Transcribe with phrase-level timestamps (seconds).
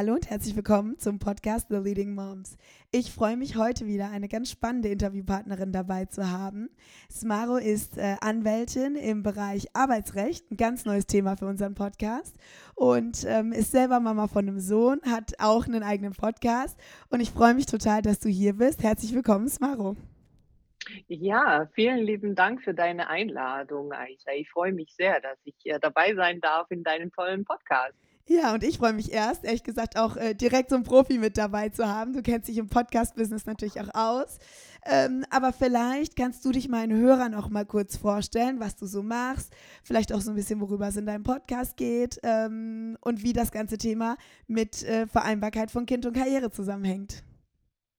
[0.00, 2.56] Hallo und herzlich willkommen zum Podcast The Leading Moms.
[2.90, 6.70] Ich freue mich heute wieder, eine ganz spannende Interviewpartnerin dabei zu haben.
[7.10, 12.34] Smaro ist äh, Anwältin im Bereich Arbeitsrecht, ein ganz neues Thema für unseren Podcast
[12.74, 16.80] und ähm, ist selber Mama von einem Sohn, hat auch einen eigenen Podcast
[17.10, 18.82] und ich freue mich total, dass du hier bist.
[18.82, 19.98] Herzlich willkommen, Smaro.
[21.08, 24.32] Ja, vielen lieben Dank für deine Einladung, Aisha.
[24.34, 27.94] Ich freue mich sehr, dass ich äh, dabei sein darf in deinem tollen Podcast.
[28.26, 31.36] Ja, und ich freue mich erst, ehrlich gesagt, auch äh, direkt so einen Profi mit
[31.36, 32.12] dabei zu haben.
[32.12, 34.38] Du kennst dich im Podcast-Business natürlich auch aus.
[34.86, 39.02] Ähm, aber vielleicht kannst du dich meinen Hörern auch mal kurz vorstellen, was du so
[39.02, 39.52] machst.
[39.82, 43.50] Vielleicht auch so ein bisschen, worüber es in deinem Podcast geht ähm, und wie das
[43.50, 47.24] ganze Thema mit äh, Vereinbarkeit von Kind und Karriere zusammenhängt.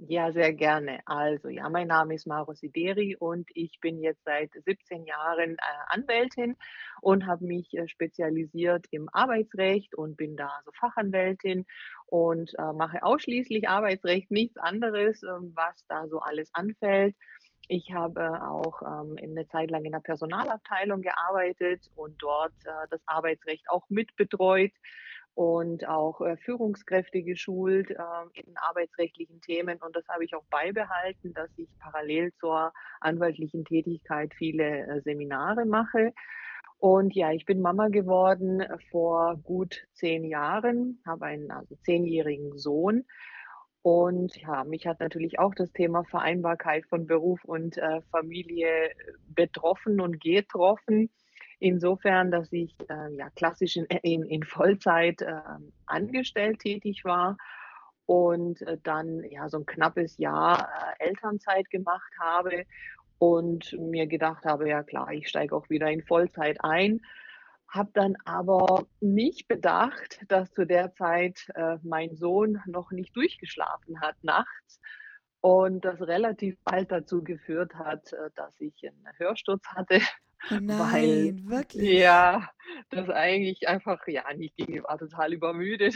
[0.07, 0.99] Ja, sehr gerne.
[1.05, 5.61] Also, ja, mein Name ist Maro Sideri und ich bin jetzt seit 17 Jahren äh,
[5.89, 6.57] Anwältin
[7.01, 11.67] und habe mich äh, spezialisiert im Arbeitsrecht und bin da so Fachanwältin
[12.07, 17.15] und äh, mache ausschließlich Arbeitsrecht, nichts anderes, ähm, was da so alles anfällt.
[17.67, 23.01] Ich habe auch ähm, eine Zeit lang in der Personalabteilung gearbeitet und dort äh, das
[23.05, 24.71] Arbeitsrecht auch mitbetreut
[25.33, 27.95] und auch äh, Führungskräfte geschult äh,
[28.33, 29.79] in arbeitsrechtlichen Themen.
[29.81, 35.65] Und das habe ich auch beibehalten, dass ich parallel zur anwaltlichen Tätigkeit viele äh, Seminare
[35.65, 36.13] mache.
[36.77, 43.05] Und ja, ich bin Mama geworden vor gut zehn Jahren, habe einen also zehnjährigen Sohn.
[43.83, 48.91] Und ja, mich hat natürlich auch das Thema Vereinbarkeit von Beruf und äh, Familie
[49.27, 51.09] betroffen und getroffen.
[51.63, 55.41] Insofern, dass ich äh, ja klassisch in, in, in Vollzeit äh,
[55.85, 57.37] angestellt tätig war
[58.07, 60.67] und äh, dann ja so ein knappes Jahr
[60.99, 62.65] äh, Elternzeit gemacht habe
[63.19, 66.99] und mir gedacht habe, ja klar, ich steige auch wieder in Vollzeit ein,
[67.67, 74.01] habe dann aber nicht bedacht, dass zu der Zeit äh, mein Sohn noch nicht durchgeschlafen
[74.01, 74.81] hat nachts
[75.41, 80.01] und das relativ bald dazu geführt hat, äh, dass ich einen Hörsturz hatte
[80.49, 81.91] Oh weil nein, wirklich?
[81.99, 82.49] ja,
[82.89, 84.75] das eigentlich einfach ja, nicht ging.
[84.75, 85.95] Ich war total übermüdet.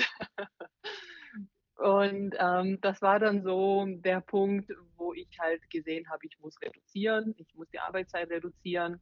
[1.77, 6.55] Und, ähm, das war dann so der Punkt, wo ich halt gesehen habe, ich muss
[6.61, 9.01] reduzieren, ich muss die Arbeitszeit reduzieren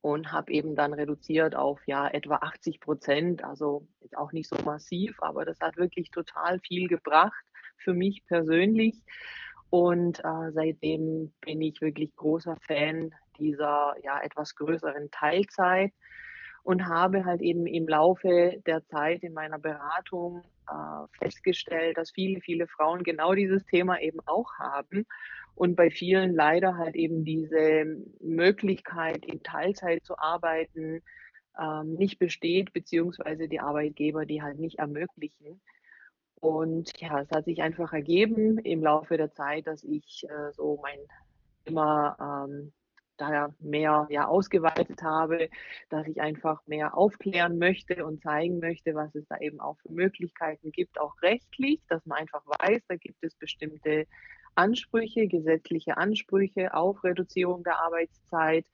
[0.00, 2.80] und habe eben dann reduziert auf, ja, etwa 80
[3.42, 7.44] Also, jetzt auch nicht so massiv, aber das hat wirklich total viel gebracht
[7.76, 9.02] für mich persönlich.
[9.68, 15.92] Und, äh, seitdem bin ich wirklich großer Fan dieser ja etwas größeren Teilzeit
[16.62, 22.40] und habe halt eben im Laufe der Zeit in meiner Beratung äh, festgestellt, dass viele,
[22.40, 25.06] viele Frauen genau dieses Thema eben auch haben
[25.54, 27.84] und bei vielen leider halt eben diese
[28.20, 31.02] Möglichkeit, in Teilzeit zu arbeiten,
[31.60, 35.60] ähm, nicht besteht, beziehungsweise die Arbeitgeber die halt nicht ermöglichen.
[36.36, 40.78] Und ja, es hat sich einfach ergeben im Laufe der Zeit, dass ich äh, so
[40.82, 40.98] mein
[41.64, 42.16] immer
[42.48, 42.72] ähm,
[43.20, 45.48] daher mehr ja, ausgeweitet habe,
[45.88, 49.92] dass ich einfach mehr aufklären möchte und zeigen möchte, was es da eben auch für
[49.92, 54.06] Möglichkeiten gibt, auch rechtlich, dass man einfach weiß, da gibt es bestimmte
[54.54, 58.66] Ansprüche, gesetzliche Ansprüche auf Reduzierung der Arbeitszeit.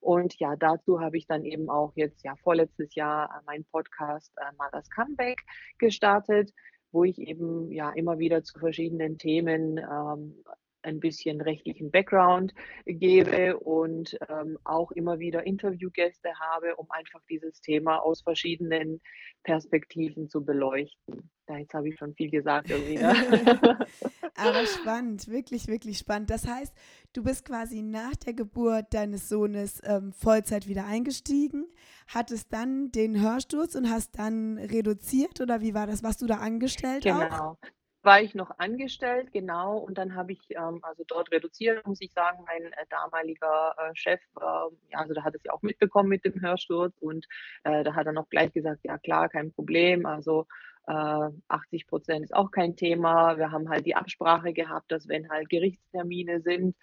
[0.00, 4.32] Und ja, dazu habe ich dann eben auch jetzt ja vorletztes Jahr äh, meinen Podcast
[4.36, 5.42] äh, Mothers Comeback
[5.78, 6.52] gestartet,
[6.92, 10.44] wo ich eben ja immer wieder zu verschiedenen Themen ähm,
[10.84, 12.54] ein bisschen rechtlichen Background
[12.86, 19.00] gebe und ähm, auch immer wieder Interviewgäste habe, um einfach dieses Thema aus verschiedenen
[19.42, 21.30] Perspektiven zu beleuchten.
[21.48, 22.96] Ja, jetzt habe ich schon viel gesagt irgendwie.
[22.96, 23.78] Ne?
[24.36, 26.30] Aber spannend, wirklich, wirklich spannend.
[26.30, 26.74] Das heißt,
[27.12, 31.66] du bist quasi nach der Geburt deines Sohnes ähm, Vollzeit wieder eingestiegen,
[32.08, 36.02] hattest dann den Hörsturz und hast dann reduziert oder wie war das?
[36.02, 37.52] Warst du da angestellt genau.
[37.52, 37.58] auch?
[38.04, 42.12] War ich noch angestellt, genau, und dann habe ich ähm, also dort reduziert, muss ich
[42.12, 44.44] sagen, mein äh, damaliger äh, Chef, äh,
[44.90, 47.26] ja, also da hat es ja auch mitbekommen mit dem Hörsturz und
[47.64, 50.46] äh, da hat er noch gleich gesagt, ja klar, kein Problem, also
[50.86, 53.38] 80 äh, Prozent ist auch kein Thema.
[53.38, 56.76] Wir haben halt die Absprache gehabt, dass wenn halt Gerichtstermine sind,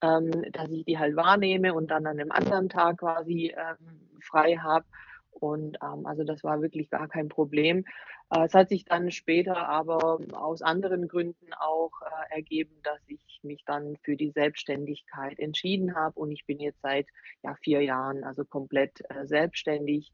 [0.00, 4.56] ähm, dass ich die halt wahrnehme und dann an einem anderen Tag quasi ähm, frei
[4.56, 4.84] habe.
[5.40, 7.84] Und ähm, also das war wirklich gar kein Problem.
[8.30, 13.40] Äh, es hat sich dann später aber aus anderen Gründen auch äh, ergeben, dass ich
[13.42, 17.06] mich dann für die Selbstständigkeit entschieden habe und ich bin jetzt seit
[17.42, 20.12] ja, vier Jahren also komplett äh, selbstständig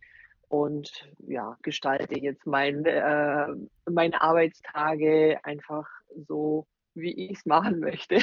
[0.49, 3.47] und ja, gestalte jetzt mein, äh,
[3.91, 5.89] meine Arbeitstage einfach
[6.29, 8.19] so, wie ich es machen möchte.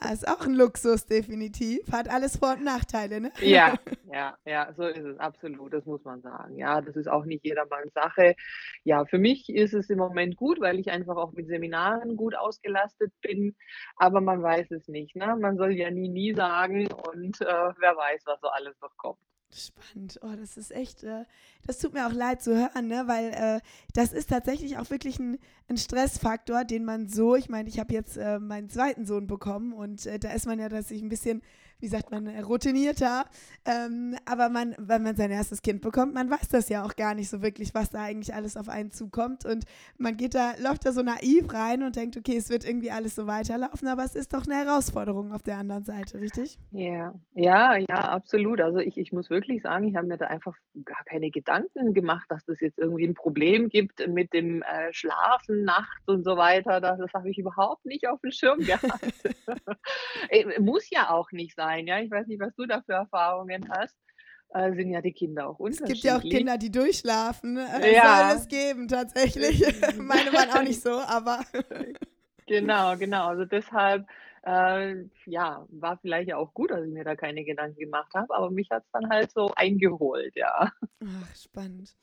[0.00, 1.90] Das ist auch ein Luxus, definitiv.
[1.92, 3.32] Hat alles Vor- und Nachteile, ne?
[3.40, 3.74] Ja,
[4.12, 6.56] ja, ja, so ist es, absolut, das muss man sagen.
[6.56, 8.34] Ja, das ist auch nicht jedermanns Sache.
[8.84, 12.34] Ja, für mich ist es im Moment gut, weil ich einfach auch mit Seminaren gut
[12.34, 13.54] ausgelastet bin,
[13.96, 15.36] aber man weiß es nicht, ne?
[15.40, 17.44] Man soll ja nie, nie sagen und äh,
[17.78, 19.18] wer weiß, was so alles noch kommt.
[19.54, 20.18] Spannend.
[20.22, 21.24] Oh, das ist echt, äh,
[21.66, 23.04] das tut mir auch leid zu hören, ne?
[23.06, 23.60] weil äh,
[23.92, 25.38] das ist tatsächlich auch wirklich ein,
[25.68, 29.72] ein Stressfaktor, den man so, ich meine, ich habe jetzt äh, meinen zweiten Sohn bekommen
[29.74, 31.42] und äh, da ist man ja, dass ich ein bisschen
[31.82, 33.24] wie sagt man, routinierter.
[33.66, 37.14] Ähm, aber man, wenn man sein erstes Kind bekommt, man weiß das ja auch gar
[37.14, 39.44] nicht so wirklich, was da eigentlich alles auf einen zukommt.
[39.44, 39.64] Und
[39.98, 43.16] man geht da, läuft da so naiv rein und denkt, okay, es wird irgendwie alles
[43.16, 46.56] so weiterlaufen, aber es ist doch eine Herausforderung auf der anderen Seite, richtig?
[46.70, 48.60] Ja, ja, ja, absolut.
[48.60, 50.54] Also ich, ich muss wirklich sagen, ich habe mir da einfach
[50.84, 55.64] gar keine Gedanken gemacht, dass das jetzt irgendwie ein Problem gibt mit dem äh, Schlafen
[55.64, 56.80] nachts und so weiter.
[56.80, 59.12] Das, das habe ich überhaupt nicht auf dem Schirm gehabt.
[60.28, 61.86] Äh, muss ja auch nicht sein sein.
[61.86, 63.96] Ja, ich weiß nicht, was du da für Erfahrungen hast.
[64.54, 65.98] Äh, sind ja die Kinder auch unterschiedlich.
[65.98, 67.56] Es gibt ja auch Kinder, die durchschlafen.
[67.56, 68.28] Es ja.
[68.28, 69.62] soll es geben, tatsächlich.
[69.98, 71.40] Meine waren auch nicht so, aber.
[72.46, 73.28] genau, genau.
[73.28, 74.06] Also deshalb,
[74.44, 78.34] äh, ja, war vielleicht ja auch gut, dass ich mir da keine Gedanken gemacht habe,
[78.34, 80.70] aber mich hat es dann halt so eingeholt, ja.
[81.02, 81.96] Ach, spannend.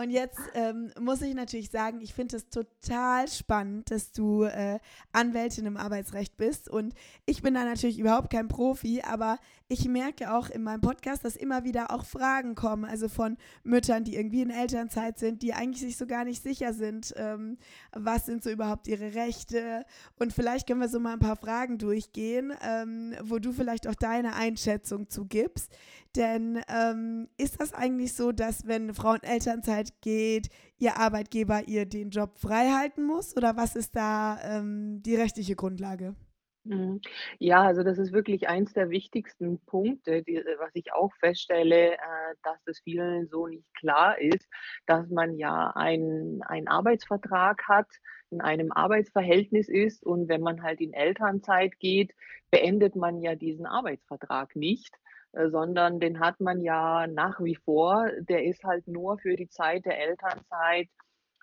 [0.00, 4.78] Und jetzt ähm, muss ich natürlich sagen, ich finde es total spannend, dass du äh,
[5.12, 6.70] Anwältin im Arbeitsrecht bist.
[6.70, 6.94] Und
[7.26, 9.38] ich bin da natürlich überhaupt kein Profi, aber
[9.68, 14.04] ich merke auch in meinem Podcast, dass immer wieder auch Fragen kommen, also von Müttern,
[14.04, 17.58] die irgendwie in Elternzeit sind, die eigentlich sich so gar nicht sicher sind, ähm,
[17.92, 19.84] was sind so überhaupt ihre Rechte.
[20.18, 23.94] Und vielleicht können wir so mal ein paar Fragen durchgehen, ähm, wo du vielleicht auch
[23.94, 25.70] deine Einschätzung zu gibst.
[26.16, 30.48] Denn ähm, ist das eigentlich so, dass wenn eine Frau in Elternzeit geht,
[30.78, 33.36] ihr Arbeitgeber ihr den Job frei halten muss?
[33.36, 36.16] Oder was ist da ähm, die rechtliche Grundlage?
[36.64, 37.00] Mhm.
[37.38, 42.34] Ja, also das ist wirklich eins der wichtigsten Punkte, die, was ich auch feststelle, äh,
[42.42, 44.46] dass es vielen so nicht klar ist,
[44.86, 47.88] dass man ja einen, Arbeitsvertrag hat,
[48.30, 52.12] in einem Arbeitsverhältnis ist und wenn man halt in Elternzeit geht,
[52.50, 58.10] beendet man ja diesen Arbeitsvertrag nicht, äh, sondern den hat man ja nach wie vor.
[58.20, 60.88] Der ist halt nur für die Zeit der Elternzeit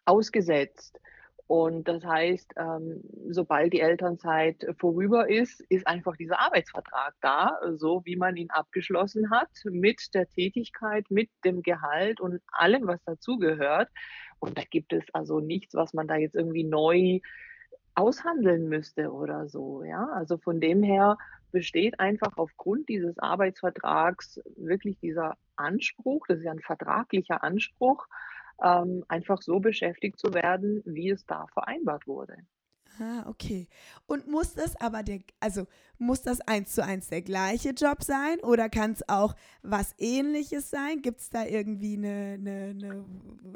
[0.06, 1.00] ausgesetzt.
[1.48, 8.02] Und das heißt, ähm, sobald die Elternzeit vorüber ist, ist einfach dieser Arbeitsvertrag da, so
[8.04, 13.88] wie man ihn abgeschlossen hat, mit der Tätigkeit, mit dem Gehalt und allem, was dazugehört.
[14.40, 17.22] Und da gibt es also nichts, was man da jetzt irgendwie neu
[17.96, 19.84] aushandeln müsste oder so.
[19.84, 21.18] Ja, also von dem her
[21.52, 28.08] besteht einfach aufgrund dieses Arbeitsvertrags wirklich dieser Anspruch, das ist ja ein vertraglicher Anspruch,
[28.64, 32.38] ähm, einfach so beschäftigt zu werden, wie es da vereinbart wurde.
[33.00, 33.68] Ah, okay.
[34.08, 35.68] Und muss das aber der, also
[36.00, 40.72] muss das eins zu eins der gleiche Job sein oder kann es auch was ähnliches
[40.72, 41.02] sein?
[41.02, 43.06] Gibt es da irgendwie eine, eine, eine,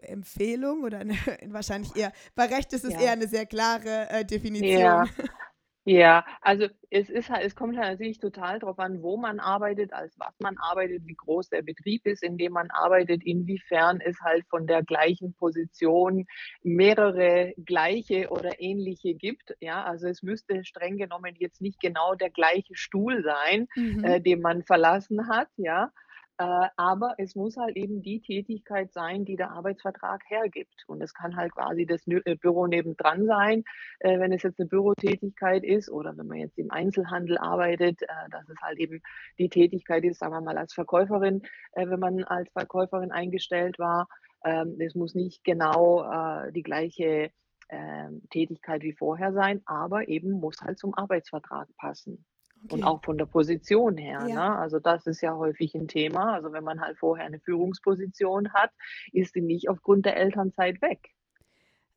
[0.04, 1.16] Empfehlung oder eine,
[1.48, 3.02] wahrscheinlich eher, bei Recht ist es ja.
[3.02, 4.80] eher eine sehr klare äh, Definition.
[4.80, 5.06] Ja,
[5.88, 9.94] Ja, also es ist halt es kommt halt natürlich total drauf an, wo man arbeitet,
[9.94, 14.20] als was man arbeitet, wie groß der Betrieb ist, in dem man arbeitet, inwiefern es
[14.22, 16.28] halt von der gleichen Position
[16.62, 19.56] mehrere gleiche oder ähnliche gibt.
[19.60, 24.02] Ja, also es müsste streng genommen jetzt nicht genau der gleiche Stuhl sein, Mhm.
[24.04, 25.92] äh, den man verlassen hat, ja.
[26.42, 30.84] Äh, aber es muss halt eben die Tätigkeit sein, die der Arbeitsvertrag hergibt.
[30.88, 33.64] Und es kann halt quasi das äh, Büro nebendran sein,
[34.00, 38.50] äh, wenn es jetzt eine Bürotätigkeit ist oder wenn man jetzt im Einzelhandel arbeitet, dass
[38.50, 39.02] es halt eben
[39.38, 41.44] die Tätigkeit ist, sagen wir mal als Verkäuferin,
[41.76, 44.08] wenn man als Verkäuferin eingestellt war.
[44.44, 46.04] Ähm, es muss nicht genau
[46.52, 47.30] die gleiche
[47.70, 52.26] ähm, Tätigkeit wie vorher sein, aber eben muss halt zum Arbeitsvertrag passen.
[52.64, 52.76] Okay.
[52.76, 54.26] Und auch von der Position her.
[54.28, 54.36] Ja.
[54.36, 54.58] Ne?
[54.58, 56.34] Also das ist ja häufig ein Thema.
[56.34, 58.72] Also wenn man halt vorher eine Führungsposition hat,
[59.12, 61.10] ist sie nicht aufgrund der Elternzeit weg.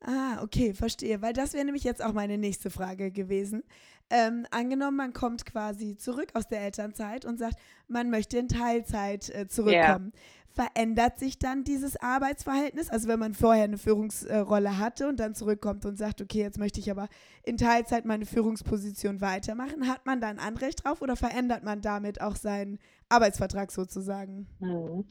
[0.01, 1.21] Ah, okay, verstehe.
[1.21, 3.63] Weil das wäre nämlich jetzt auch meine nächste Frage gewesen.
[4.09, 7.57] Ähm, angenommen, man kommt quasi zurück aus der Elternzeit und sagt,
[7.87, 10.11] man möchte in Teilzeit äh, zurückkommen.
[10.13, 10.21] Ja
[10.55, 12.89] verändert sich dann dieses Arbeitsverhältnis?
[12.89, 16.79] Also wenn man vorher eine Führungsrolle hatte und dann zurückkommt und sagt, okay, jetzt möchte
[16.79, 17.09] ich aber
[17.43, 22.37] in Teilzeit meine Führungsposition weitermachen, hat man dann Anrecht drauf oder verändert man damit auch
[22.37, 24.47] seinen Arbeitsvertrag sozusagen?
[24.59, 25.05] Mhm.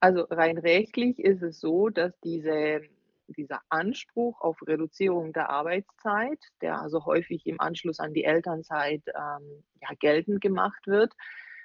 [0.00, 2.82] Also rein rechtlich ist es so, dass diese,
[3.28, 9.64] dieser Anspruch auf Reduzierung der Arbeitszeit, der also häufig im Anschluss an die Elternzeit ähm,
[9.80, 11.14] ja, geltend gemacht wird,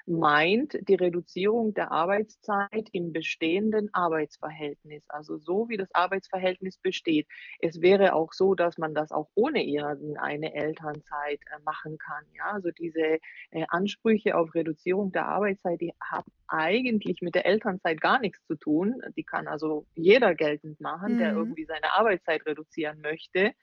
[0.10, 7.28] meint die Reduzierung der Arbeitszeit im bestehenden Arbeitsverhältnis, also so wie das Arbeitsverhältnis besteht.
[7.60, 12.24] Es wäre auch so, dass man das auch ohne irgendeine Elternzeit äh, machen kann.
[12.34, 13.20] Ja, also diese
[13.52, 18.56] äh, Ansprüche auf Reduzierung der Arbeitszeit, die haben eigentlich mit der Elternzeit gar nichts zu
[18.56, 19.02] tun.
[19.16, 21.18] Die kann also jeder geltend machen, mhm.
[21.20, 23.54] der irgendwie seine Arbeitszeit reduzieren möchte.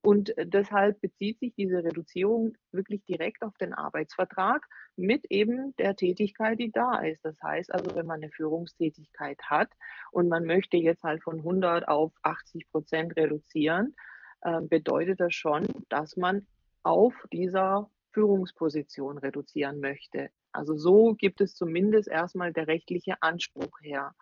[0.00, 5.96] Und äh, deshalb bezieht sich diese Reduzierung wirklich direkt auf den Arbeitsvertrag mit eben der
[5.96, 7.24] Tätigkeit, die da ist.
[7.24, 9.70] Das heißt also, wenn man eine Führungstätigkeit hat
[10.10, 13.94] und man möchte jetzt halt von 100 auf 80 Prozent reduzieren,
[14.42, 16.46] äh, bedeutet das schon, dass man
[16.82, 20.30] auf dieser Führungsposition reduzieren möchte.
[20.52, 24.14] Also so gibt es zumindest erstmal der rechtliche Anspruch her.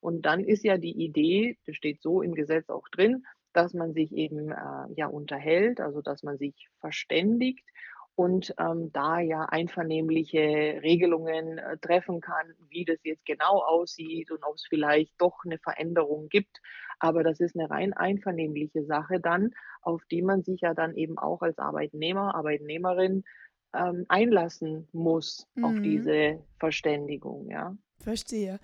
[0.00, 3.92] Und dann ist ja die Idee, das steht so im Gesetz auch drin, dass man
[3.92, 7.64] sich eben äh, ja unterhält, also dass man sich verständigt
[8.18, 10.40] und ähm, da ja einvernehmliche
[10.82, 15.58] Regelungen äh, treffen kann, wie das jetzt genau aussieht und ob es vielleicht doch eine
[15.58, 16.60] Veränderung gibt.
[16.98, 21.16] Aber das ist eine rein einvernehmliche Sache dann, auf die man sich ja dann eben
[21.16, 23.22] auch als Arbeitnehmer, Arbeitnehmerin
[23.72, 25.64] ähm, einlassen muss, mhm.
[25.64, 27.76] auf diese Verständigung, ja.
[28.00, 28.58] Verstehe.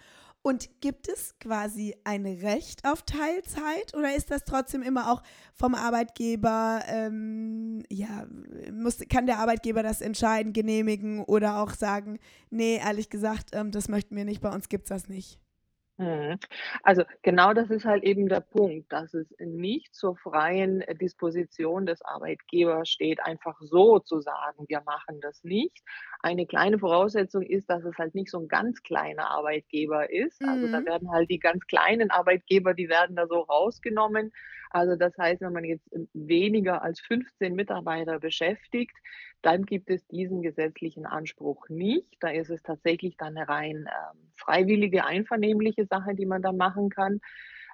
[0.47, 5.23] Und gibt es quasi ein Recht auf Teilzeit oder ist das trotzdem immer auch
[5.55, 8.27] vom Arbeitgeber, ähm, ja,
[8.71, 12.19] muss, kann der Arbeitgeber das entscheiden, genehmigen oder auch sagen,
[12.51, 15.41] nee, ehrlich gesagt, ähm, das möchten wir nicht, bei uns gibt es das nicht?
[15.97, 16.39] Mhm.
[16.83, 21.87] Also genau das ist halt eben der Punkt, dass es nicht zur freien äh, Disposition
[21.87, 25.83] des Arbeitgebers steht, einfach so zu sagen, wir machen das nicht.
[26.21, 30.43] Eine kleine Voraussetzung ist, dass es halt nicht so ein ganz kleiner Arbeitgeber ist.
[30.43, 30.87] Also da mhm.
[30.87, 34.33] werden halt die ganz kleinen Arbeitgeber, die werden da so rausgenommen.
[34.71, 38.97] Also das heißt, wenn man jetzt ähm, weniger als 15 Mitarbeiter beschäftigt,
[39.45, 42.17] dann gibt es diesen gesetzlichen Anspruch nicht.
[42.21, 46.89] Da ist es tatsächlich dann eine rein ähm, freiwillige, einvernehmliche Sache, die man da machen
[46.89, 47.21] kann.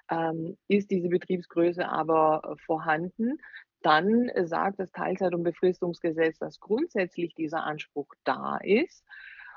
[0.09, 3.37] Ähm, ist diese Betriebsgröße aber äh, vorhanden,
[3.81, 9.03] dann sagt das Teilzeit- und Befristungsgesetz, dass grundsätzlich dieser Anspruch da ist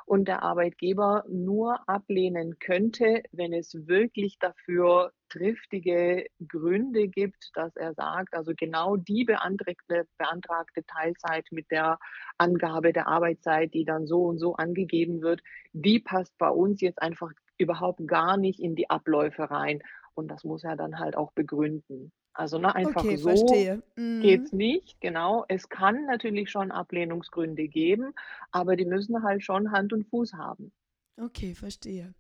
[0.07, 7.95] und der Arbeitgeber nur ablehnen könnte, wenn es wirklich dafür triftige Gründe gibt, dass er
[7.95, 11.99] sagt, also genau die beantragte, beantragte Teilzeit mit der
[12.39, 15.41] Angabe der Arbeitszeit, die dann so und so angegeben wird,
[15.73, 19.83] die passt bei uns jetzt einfach überhaupt gar nicht in die Abläufe rein.
[20.15, 22.13] Und das muss er dann halt auch begründen.
[22.33, 23.83] Also ne, einfach Okay, so verstehe.
[23.97, 24.23] Mhm.
[24.23, 25.45] geht's nicht, genau.
[25.49, 28.13] Es kann natürlich schon Ablehnungsgründe geben,
[28.51, 30.73] aber die müssen halt schon Hand und Fuß haben.
[31.17, 32.15] Okay, verstehe.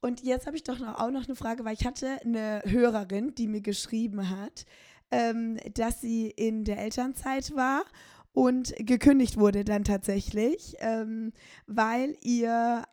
[0.00, 3.34] Und jetzt habe ich doch noch, auch noch eine Frage, weil ich hatte eine Hörerin,
[3.34, 4.66] die mir geschrieben hat,
[5.10, 7.84] ähm, dass sie in der Elternzeit war
[8.32, 11.32] und gekündigt wurde dann tatsächlich, ähm,
[11.66, 12.84] weil ihr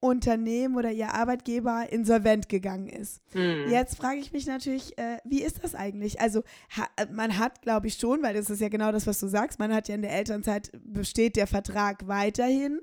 [0.00, 3.22] Unternehmen oder ihr Arbeitgeber insolvent gegangen ist.
[3.34, 3.66] Mhm.
[3.68, 6.20] Jetzt frage ich mich natürlich, äh, wie ist das eigentlich?
[6.20, 6.42] Also
[6.76, 9.58] ha, man hat, glaube ich schon, weil das ist ja genau das, was du sagst,
[9.58, 12.80] man hat ja in der Elternzeit besteht der Vertrag weiterhin,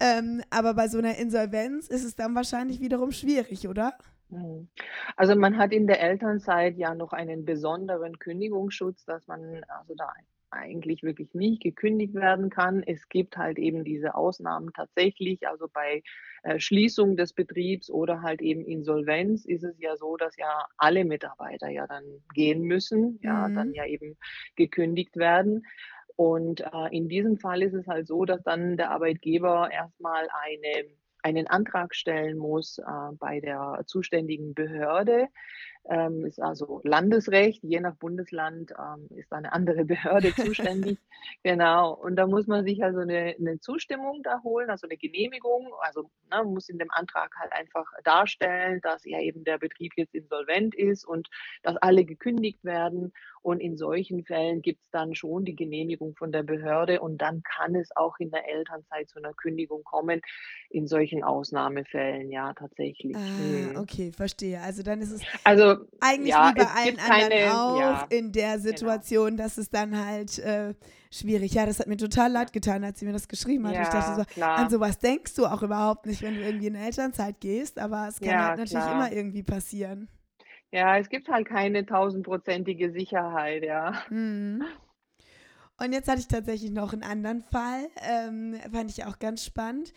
[0.00, 3.96] ähm, aber bei so einer Insolvenz ist es dann wahrscheinlich wiederum schwierig, oder?
[4.28, 4.68] Mhm.
[5.16, 10.12] Also man hat in der Elternzeit ja noch einen besonderen Kündigungsschutz, dass man also da
[10.50, 12.82] eigentlich wirklich nicht gekündigt werden kann.
[12.82, 15.46] Es gibt halt eben diese Ausnahmen tatsächlich.
[15.46, 16.02] Also bei äh,
[16.58, 21.68] Schließung des Betriebs oder halt eben Insolvenz ist es ja so, dass ja alle Mitarbeiter
[21.68, 23.54] ja dann gehen müssen, ja, mhm.
[23.54, 24.16] dann ja eben
[24.56, 25.66] gekündigt werden.
[26.16, 30.86] Und äh, in diesem Fall ist es halt so, dass dann der Arbeitgeber erstmal eine
[31.22, 32.84] einen Antrag stellen muss äh,
[33.18, 35.26] bei der zuständigen Behörde
[35.88, 37.62] ähm, ist also Landesrecht.
[37.62, 40.98] Je nach Bundesland ähm, ist eine andere Behörde zuständig.
[41.42, 41.94] genau.
[41.94, 45.68] Und da muss man sich also eine, eine Zustimmung da holen, also eine Genehmigung.
[45.80, 50.14] Also ne, muss in dem Antrag halt einfach darstellen, dass ja eben der Betrieb jetzt
[50.14, 51.28] insolvent ist und
[51.62, 53.12] dass alle gekündigt werden.
[53.42, 57.44] Und in solchen Fällen gibt es dann schon die Genehmigung von der Behörde und dann
[57.44, 60.20] kann es auch in der Elternzeit zu einer Kündigung kommen.
[60.68, 63.14] In solchen Ausnahmefällen, ja, tatsächlich.
[63.14, 63.76] Ah, hm.
[63.76, 64.60] okay, verstehe.
[64.60, 65.22] Also dann ist es.
[65.44, 68.62] Also eigentlich ja, wie bei allen anderen keine, auch ja, in der genau.
[68.62, 69.42] Situation, genau.
[69.42, 70.74] dass es dann halt äh,
[71.10, 71.54] schwierig.
[71.54, 73.74] Ja, das hat mir total leid getan, als sie mir das geschrieben hat.
[73.74, 74.58] Ja, ich dachte so, klar.
[74.58, 78.20] an sowas denkst du auch überhaupt nicht, wenn du irgendwie in Elternzeit gehst, aber es
[78.20, 78.92] kann halt natürlich klar.
[78.92, 80.08] immer irgendwie passieren.
[80.72, 83.94] Ja, es gibt halt keine tausendprozentige Sicherheit, ja.
[84.10, 84.64] Mhm.
[85.78, 89.92] Und jetzt hatte ich tatsächlich noch einen anderen Fall, ähm, fand ich auch ganz spannend.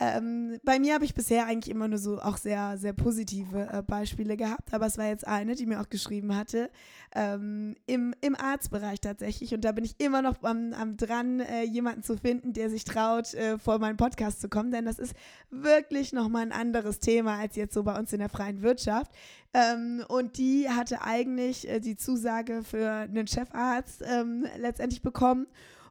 [0.00, 3.82] Ähm, bei mir habe ich bisher eigentlich immer nur so auch sehr, sehr positive äh,
[3.82, 6.70] Beispiele gehabt, aber es war jetzt eine, die mir auch geschrieben hatte,
[7.16, 9.52] ähm, im, im Arztbereich tatsächlich.
[9.54, 12.84] Und da bin ich immer noch am, am dran, äh, jemanden zu finden, der sich
[12.84, 15.14] traut, äh, vor meinen Podcast zu kommen, denn das ist
[15.50, 19.10] wirklich nochmal ein anderes Thema als jetzt so bei uns in der freien Wirtschaft.
[19.52, 25.48] Ähm, und die hatte eigentlich äh, die Zusage für einen Chefarzt ähm, letztendlich bekommen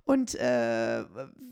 [0.08, 1.04] und äh,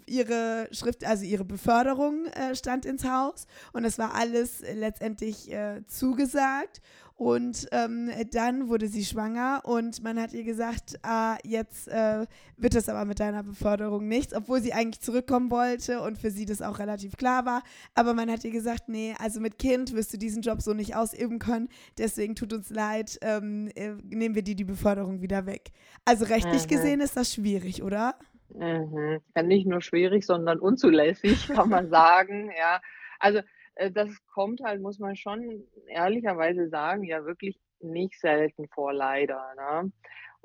[0.08, 5.86] ihre Schrift, also ihre Beförderung äh, stand ins Haus und es war alles letztendlich äh,
[5.88, 6.82] zugesagt.
[7.18, 12.26] Und ähm, dann wurde sie schwanger und man hat ihr gesagt, ah, jetzt äh,
[12.58, 16.46] wird es aber mit deiner Beförderung nichts, obwohl sie eigentlich zurückkommen wollte und für sie
[16.46, 17.64] das auch relativ klar war.
[17.94, 20.98] Aber man hat ihr gesagt, nee, also mit Kind wirst du diesen Job so nicht
[20.98, 21.70] ausüben können.
[21.98, 25.72] Deswegen tut uns leid, ähm, äh, nehmen wir dir die Beförderung wieder weg.
[26.04, 26.68] Also rechtlich mhm.
[26.68, 28.16] gesehen ist das schwierig, oder?
[28.50, 29.20] Mhm.
[29.36, 32.52] Ja, nicht nur schwierig, sondern unzulässig, kann man sagen.
[32.58, 32.82] Ja,
[33.20, 33.42] also
[33.76, 39.54] äh, das kommt halt, muss man schon ehrlicherweise sagen, ja wirklich nicht selten vor, leider.
[39.56, 39.92] Ne?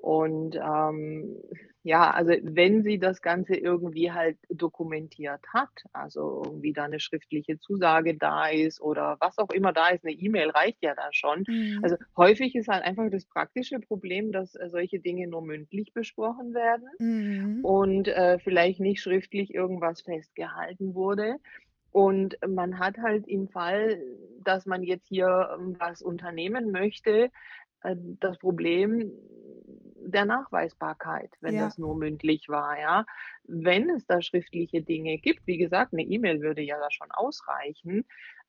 [0.00, 1.36] Und ähm,
[1.82, 7.58] ja, also wenn sie das Ganze irgendwie halt dokumentiert hat, also irgendwie da eine schriftliche
[7.58, 11.44] Zusage da ist oder was auch immer da ist, eine E-Mail reicht ja da schon.
[11.46, 11.80] Mhm.
[11.82, 16.54] Also häufig ist halt einfach das praktische Problem, dass äh, solche Dinge nur mündlich besprochen
[16.54, 17.64] werden mhm.
[17.64, 21.36] und äh, vielleicht nicht schriftlich irgendwas festgehalten wurde.
[21.92, 24.00] Und man hat halt im Fall,
[24.44, 27.30] dass man jetzt hier ähm, was unternehmen möchte,
[27.82, 29.12] äh, das Problem
[30.02, 31.64] der Nachweisbarkeit, wenn ja.
[31.64, 33.06] das nur mündlich war, ja.
[33.44, 38.04] Wenn es da schriftliche Dinge gibt, wie gesagt, eine E-Mail würde ja da schon ausreichen,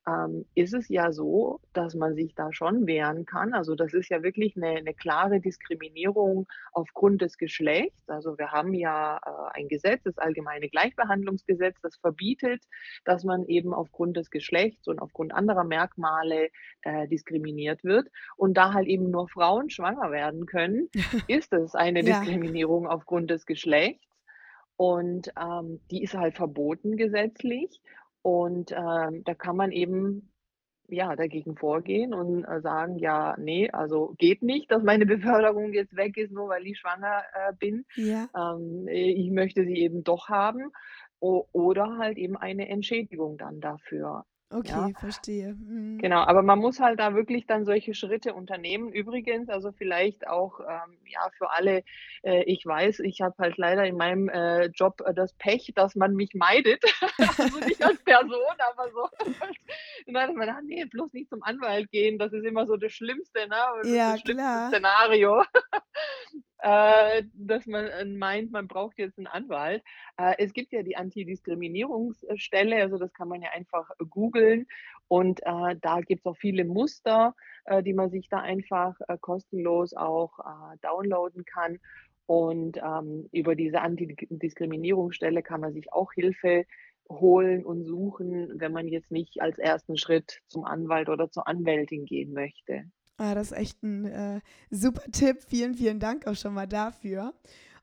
[0.06, 3.54] ähm, ist es ja so, dass man sich da schon wehren kann.
[3.54, 8.08] Also das ist ja wirklich eine, eine klare Diskriminierung aufgrund des Geschlechts.
[8.08, 12.64] Also wir haben ja äh, ein Gesetz, das allgemeine Gleichbehandlungsgesetz, das verbietet,
[13.04, 16.48] dass man eben aufgrund des Geschlechts und aufgrund anderer Merkmale
[16.82, 18.08] äh, diskriminiert wird.
[18.36, 20.88] Und da halt eben nur Frauen schwanger werden können,
[21.28, 22.20] ist es eine ja.
[22.20, 24.04] Diskriminierung aufgrund des Geschlechts.
[24.76, 27.80] Und ähm, die ist halt verboten gesetzlich.
[28.22, 30.32] Und ähm, da kann man eben
[30.88, 35.96] ja, dagegen vorgehen und äh, sagen, ja, nee, also geht nicht, dass meine Beförderung jetzt
[35.96, 37.84] weg ist, nur weil ich schwanger äh, bin.
[37.94, 38.28] Ja.
[38.36, 40.70] Ähm, ich möchte sie eben doch haben.
[41.20, 44.24] O oder halt eben eine Entschädigung dann dafür.
[44.52, 44.88] Okay, ja.
[44.98, 45.54] verstehe.
[45.54, 45.98] Mhm.
[45.98, 48.92] Genau, aber man muss halt da wirklich dann solche Schritte unternehmen.
[48.92, 51.82] Übrigens, also vielleicht auch ähm, ja für alle,
[52.22, 55.94] äh, ich weiß, ich habe halt leider in meinem äh, Job äh, das Pech, dass
[55.94, 56.84] man mich meidet.
[57.38, 59.08] also nicht als Person, aber so.
[60.06, 62.92] Und dann man, sagt, nee, bloß nicht zum Anwalt gehen, das ist immer so das
[62.92, 63.56] Schlimmste, ne?
[63.82, 64.68] Das ja, das schlimmste klar.
[64.68, 65.42] Szenario
[66.62, 69.82] äh, dass man äh, meint, man braucht jetzt einen Anwalt.
[70.16, 74.66] Äh, es gibt ja die Antidiskriminierungsstelle, also das kann man ja einfach googeln
[75.08, 79.18] und äh, da gibt es auch viele Muster, äh, die man sich da einfach äh,
[79.18, 80.38] kostenlos auch
[80.80, 81.78] downloaden kann.
[82.26, 86.64] Und ähm, über diese Antidiskriminierungsstelle kann man sich auch Hilfe
[87.10, 92.06] holen und suchen, wenn man jetzt nicht als ersten Schritt zum Anwalt oder zur Anwältin
[92.06, 92.84] gehen möchte.
[93.18, 95.38] Ah, das ist echt ein äh, super Tipp.
[95.48, 97.34] Vielen, vielen Dank auch schon mal dafür.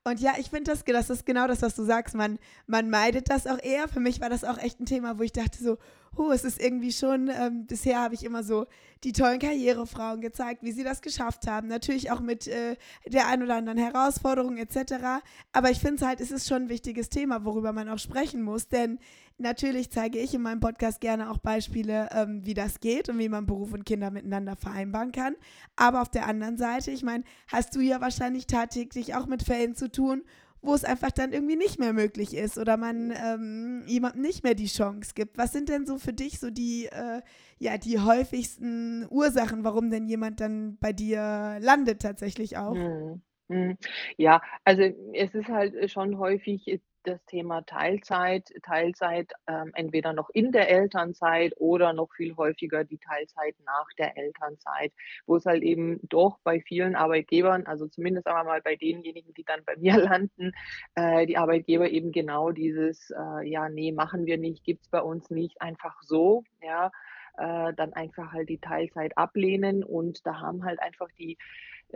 [0.04, 2.16] Und ja, ich finde, das, das ist genau das, was du sagst.
[2.16, 3.88] Man, man meidet das auch eher.
[3.88, 5.78] Für mich war das auch echt ein Thema, wo ich dachte so,
[6.16, 8.66] oh, es ist irgendwie schon, ähm, bisher habe ich immer so
[9.04, 11.68] die tollen Karrierefrauen gezeigt, wie sie das geschafft haben.
[11.68, 15.22] Natürlich auch mit äh, der ein oder anderen Herausforderung etc.
[15.52, 18.42] Aber ich finde es halt, es ist schon ein wichtiges Thema, worüber man auch sprechen
[18.42, 18.68] muss.
[18.68, 19.00] Denn
[19.40, 23.30] natürlich zeige ich in meinem Podcast gerne auch Beispiele, ähm, wie das geht und wie
[23.30, 25.36] man Beruf und Kinder miteinander vereinbaren kann.
[25.76, 29.76] Aber auf der anderen Seite, ich meine, hast du ja wahrscheinlich tagtäglich auch mit Fällen
[29.76, 30.24] zu tun,
[30.62, 34.56] wo es einfach dann irgendwie nicht mehr möglich ist oder man ähm, jemandem nicht mehr
[34.56, 35.38] die Chance gibt.
[35.38, 37.22] Was sind denn so für dich so die, äh,
[37.60, 42.76] ja, die häufigsten Ursachen, warum denn jemand dann bei dir landet tatsächlich auch?
[42.76, 43.22] Mhm.
[43.50, 43.78] Mhm.
[44.18, 44.84] Ja, also
[45.14, 51.54] es ist halt schon häufig das Thema Teilzeit, Teilzeit ähm, entweder noch in der Elternzeit
[51.58, 54.92] oder noch viel häufiger die Teilzeit nach der Elternzeit,
[55.26, 59.46] wo es halt eben doch bei vielen Arbeitgebern, also zumindest aber mal bei denjenigen, die
[59.46, 60.52] dann bei mir landen,
[60.96, 65.02] äh, die Arbeitgeber eben genau dieses, äh, ja, nee, machen wir nicht, gibt es bei
[65.02, 66.92] uns nicht, einfach so, ja,
[67.38, 71.38] äh, dann einfach halt die Teilzeit ablehnen und da haben halt einfach die äh,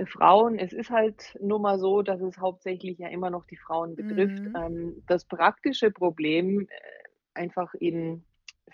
[0.05, 3.95] Frauen, es ist halt nur mal so, dass es hauptsächlich ja immer noch die Frauen
[3.95, 4.39] betrifft.
[4.39, 4.55] Mhm.
[4.55, 6.65] Ähm, das praktische Problem äh,
[7.35, 8.23] einfach in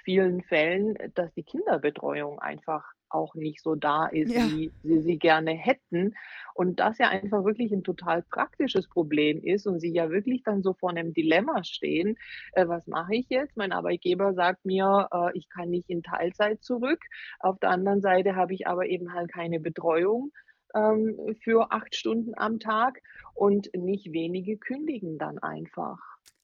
[0.04, 4.46] vielen Fällen, dass die Kinderbetreuung einfach auch nicht so da ist, Ja.
[4.46, 6.16] wie sie sie gerne hätten.
[6.54, 10.62] Und das ja einfach wirklich ein total praktisches Problem ist und sie ja wirklich dann
[10.62, 12.18] so vor einem Dilemma stehen.
[12.54, 13.58] Äh, was mache ich jetzt?
[13.58, 17.00] Mein Arbeitgeber sagt mir, äh, ich kann nicht in Teilzeit zurück.
[17.40, 20.32] Auf der anderen Seite habe ich aber eben halt keine Betreuung
[20.76, 23.02] ähm, für 8 Stunden am Tag
[23.34, 25.98] und nicht wenige kündigen dann einfach.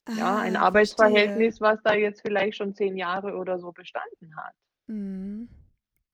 [0.07, 0.59] Ja, ein Ah, verstehe.
[0.65, 4.53] Arbeitsverhältnis, was da jetzt vielleicht schon 10 Jahre oder so bestanden hat.
[4.88, 5.49] Mhm.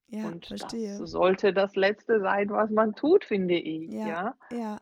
[0.08, 1.06] Ja, Und das verstehe.
[1.06, 4.36] sollte das Letzte sein, was man tut, finde ich, Ja, ja.
[4.50, 4.80] ja.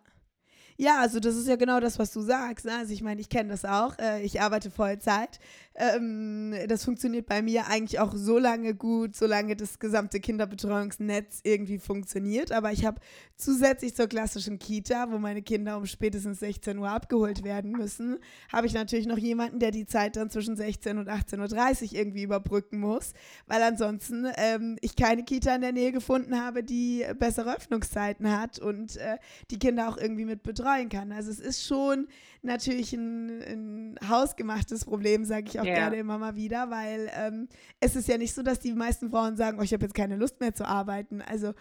[0.81, 2.65] Ja, also das ist ja genau das, was du sagst.
[2.65, 2.73] Ne?
[2.75, 3.99] Also ich meine, ich kenne das auch.
[3.99, 5.39] Äh, ich arbeite Vollzeit.
[5.75, 11.79] Ähm, das funktioniert bei mir eigentlich auch so lange gut, solange das gesamte Kinderbetreuungsnetz irgendwie
[11.79, 12.51] funktioniert.
[12.51, 13.01] Aber ich habe
[13.37, 18.19] zusätzlich zur klassischen Kita, wo meine Kinder um spätestens 16 Uhr abgeholt werden müssen,
[18.53, 22.23] habe ich natürlich noch jemanden, der die Zeit dann zwischen 16 und 18.30 Uhr irgendwie
[22.23, 23.13] überbrücken muss,
[23.47, 28.59] weil ansonsten ähm, ich keine Kita in der Nähe gefunden habe, die bessere Öffnungszeiten hat
[28.59, 29.19] und äh,
[29.51, 31.13] die Kinder auch irgendwie mit betreuen kann.
[31.13, 32.09] Also es ist schon
[32.43, 36.01] natürlich ein, ein hausgemachtes Problem, sage ich auch gerne Ja.
[36.01, 37.49] immer mal wieder, weil ähm,
[37.81, 40.17] es ist ja nicht so, dass die meisten Frauen sagen, oh, ich habe jetzt keine
[40.17, 41.21] Lust mehr zu arbeiten.
[41.23, 41.53] Also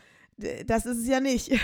[0.65, 1.51] das ist es ja nicht.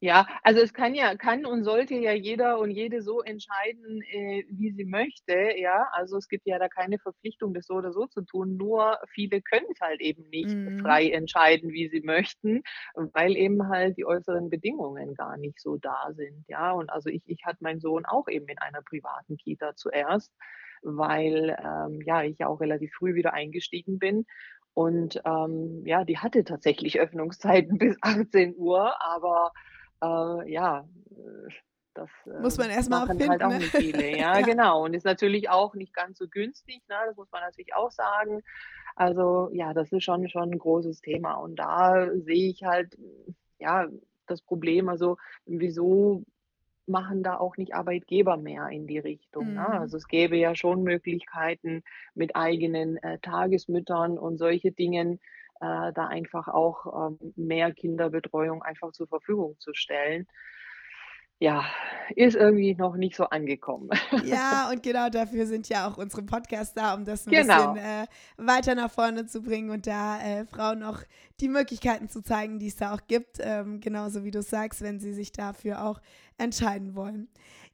[0.00, 4.44] Ja, also es kann ja kann und sollte ja jeder und jede so entscheiden, äh,
[4.50, 5.86] wie sie möchte, ja.
[5.92, 9.40] Also, es gibt ja da keine Verpflichtung, das so oder so zu tun, nur viele
[9.40, 10.82] können's halt eben nicht Mhm.
[10.82, 12.62] frei entscheiden, wie sie möchten,
[12.94, 16.72] weil eben halt die äußeren Bedingungen gar nicht so da sind, ja.
[16.72, 20.32] Und also, ich ich hatte meinen Sohn auch eben in einer privaten Kita zuerst,
[20.82, 24.26] weil, ähm, ja, ich ja auch relativ früh wieder eingestiegen bin.
[24.74, 29.52] Und, ähm, ja, die hatte tatsächlich Öffnungszeiten bis 18:00, aber
[30.02, 31.50] äh, ja, äh,
[31.94, 32.08] das,
[32.40, 33.58] Muss man ähm, erstmal machen halt finden, auch ne?
[33.58, 34.10] nicht viele.
[34.18, 34.46] Ja, ja.
[34.46, 34.84] genau.
[34.84, 36.96] Und ist natürlich auch nicht ganz so günstig, ne?
[37.06, 38.40] Das muss man natürlich auch sagen.
[38.96, 41.34] Also, ja, das ist schon schon 'n großes Thema.
[41.34, 42.96] Und da sehe ich halt,
[43.58, 43.88] ja,
[44.26, 46.24] das Problem, also, wieso
[46.86, 49.68] machen da auch nicht Arbeitgeber mehr in die Richtung, ne?
[49.68, 49.80] Mhm.
[49.80, 51.82] Also, es gäbe ja schon Möglichkeiten
[52.14, 55.20] mit eigenen, äh, Tagesmüttern und solche Dingen,
[55.60, 60.26] äh, da einfach auch, ähm, mehr Kinderbetreuung einfach zur Verfügung zu stellen.
[61.42, 61.64] Ja,
[62.14, 63.90] ist irgendwie noch nicht so angekommen.
[64.24, 67.74] Ja, und genau dafür sind ja auch unsere Podcasts da, um das ein bisschen Genau.
[67.74, 71.00] äh, weiter nach vorne zu bringen und da äh, Frauen auch
[71.40, 73.38] die Möglichkeiten zu zeigen, die es da auch gibt.
[73.40, 76.00] Ähm, genauso wie du sagst, wenn sie sich dafür auch
[76.38, 77.26] entscheiden wollen.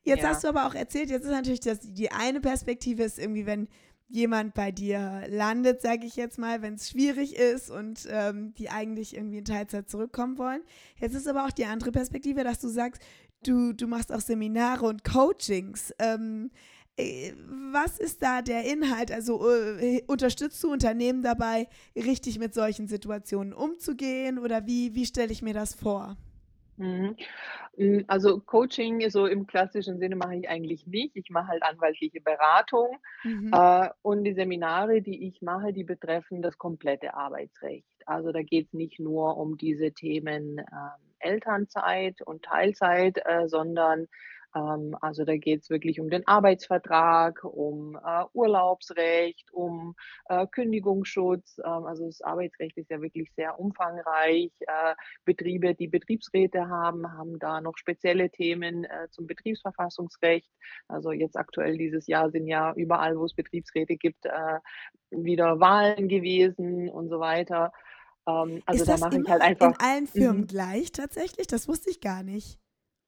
[0.02, 0.50] Jetzt hast Ja.
[0.52, 3.68] du aber auch erzählt, jetzt ist natürlich das, die eine Perspektive ist irgendwie, wenn
[4.09, 8.71] jemand bei dir landet, sage ich jetzt mal, wenn es schwierig ist und ähm, die
[8.71, 10.62] eigentlich irgendwie in Teilzeit zurückkommen wollen.
[10.99, 13.03] Jetzt ist aber auch die andere Perspektive, dass du sagst,
[13.44, 15.92] du, du machst auch Seminare und Coachings.
[15.99, 16.51] Ähm,
[16.97, 17.33] äh,
[17.71, 19.12] was ist da der Inhalt?
[19.12, 25.33] Also äh, unterstützt du Unternehmen dabei, richtig mit solchen Situationen umzugehen oder wie, wie stelle
[25.33, 26.16] ich mir das vor?
[26.79, 27.17] Mhm.
[27.77, 31.17] Hm, also, Coaching so im klassischen Sinne mache ich eigentlich nicht.
[31.17, 33.53] Ich mache halt anwaltliche Beratung, Mhm.
[33.53, 37.87] äh, und die Seminare, die ich mache, die betreffen das komplette Arbeitsrecht.
[38.07, 44.07] Also, da geht's nicht nur um diese Themen, ähm, Elternzeit und Teilzeit, äh, sondern,
[44.59, 49.94] ähm also, da geht's wirklich um den Arbeitsvertrag, um, äh, Urlaubsrecht, um,
[50.29, 51.59] äh, Kündigungsschutz.
[51.64, 54.53] Ähm, also, das Arbeitsrecht ist ja wirklich sehr umfangreich.
[54.61, 54.94] Äh,
[55.25, 60.51] Betriebe, die Betriebsräte haben, haben da noch spezielle Themen, äh, zum Betriebsverfassungsrecht.
[60.88, 64.59] Also, jetzt aktuell dieses Jahr sind ja überall, wo es Betriebsräte gibt, äh,
[65.11, 67.73] wieder Wahlen gewesen und so weiter.
[68.27, 70.47] Ähm, also, Ist da das mache ich halt in einfach allen Firmen mhm.
[70.47, 71.47] gleich tatsächlich?
[71.47, 72.59] Das wusste ich gar nicht.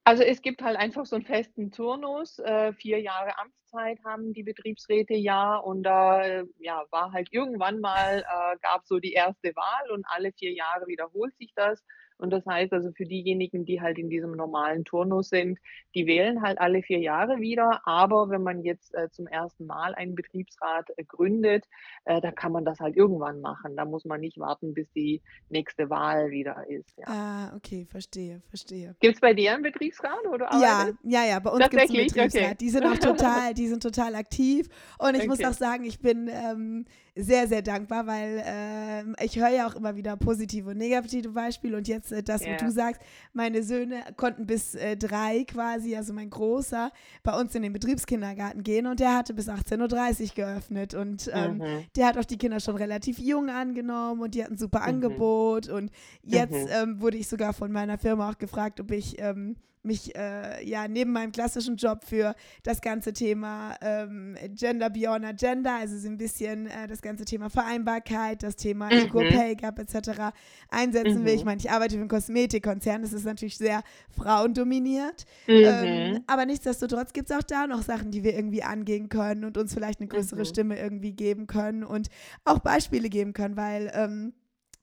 [0.07, 2.39] Also, es gibt halt einfach so 'n festen Turnus.
[2.39, 3.60] Äh, 4 Jahre Amtszeit
[4.05, 8.99] haben die Betriebsräte ja und da, äh, ja, war halt irgendwann mal äh, gab's so
[8.99, 11.83] die erste Wahl und alle 4 Jahre wiederholt sich das.
[12.17, 15.57] Und das heißt also für diejenigen, die halt in diesem normalen Turnus sind,
[15.95, 17.81] die wählen halt alle 4 Jahre wieder.
[17.85, 21.65] Aber wenn man jetzt, äh, zum ersten Mal einen Betriebsrat, äh, gründet,
[22.05, 23.75] äh, da kann man das halt irgendwann machen.
[23.75, 27.07] Da muss man nicht warten, bis die nächste Wahl wieder ist, ja.
[27.07, 28.95] Ah, okay, verstehe, verstehe.
[29.01, 30.99] Gibt's bei dir 'n Betriebsrat, wo du Ja, arbeitest?
[31.03, 32.19] ja, ja, bei uns gibt's 'n Tatsächlich?
[32.19, 32.51] Okay.
[32.51, 32.59] Betriebsrat.
[32.59, 34.67] Die sind auch total die sind total aktiv.
[34.97, 35.53] Und ich muss auch Okay.
[35.53, 40.15] sagen, ich bin, ähm, sehr, sehr dankbar, weil, ähm, ich höre ja auch immer wieder
[40.17, 42.71] positive und negative Beispiele und jetzt, äh, das, wo du Ja.
[42.71, 43.01] sagst,
[43.33, 46.91] meine Söhne konnten bis, äh, 3 quasi, also mein Großer,
[47.23, 51.85] bei uns in den Betriebskindergarten gehen und der hatte bis 18:30 geöffnet und, ähm, Mhm.
[51.97, 54.87] der hat auch die Kinder schon relativ jung angenommen und die hatten 'n super Mhm.
[54.87, 55.91] Angebot und
[56.23, 57.01] jetzt, Mhm.
[57.01, 61.11] wurde ich sogar von meiner Firma auch gefragt, ob ich, ähm, mich äh, ja neben
[61.11, 66.67] meinem klassischen Job für das ganze Thema ähm, Gender Beyond Agenda, also so ein bisschen
[66.67, 68.91] äh, das ganze Thema Vereinbarkeit, das Thema mhm.
[68.91, 70.33] Equal Pay Gap etc.
[70.69, 71.25] einsetzen mhm.
[71.25, 71.35] will.
[71.35, 75.25] Ich meine, ich arbeite für einen Kosmetikkonzern, das ist natürlich sehr frauendominiert.
[75.47, 75.53] Mhm.
[75.53, 79.57] Ähm, aber nichtsdestotrotz gibt es auch da noch Sachen, die wir irgendwie angehen können und
[79.57, 80.45] uns vielleicht eine größere mhm.
[80.45, 82.09] Stimme irgendwie geben können und
[82.45, 84.33] auch Beispiele geben können, weil ähm,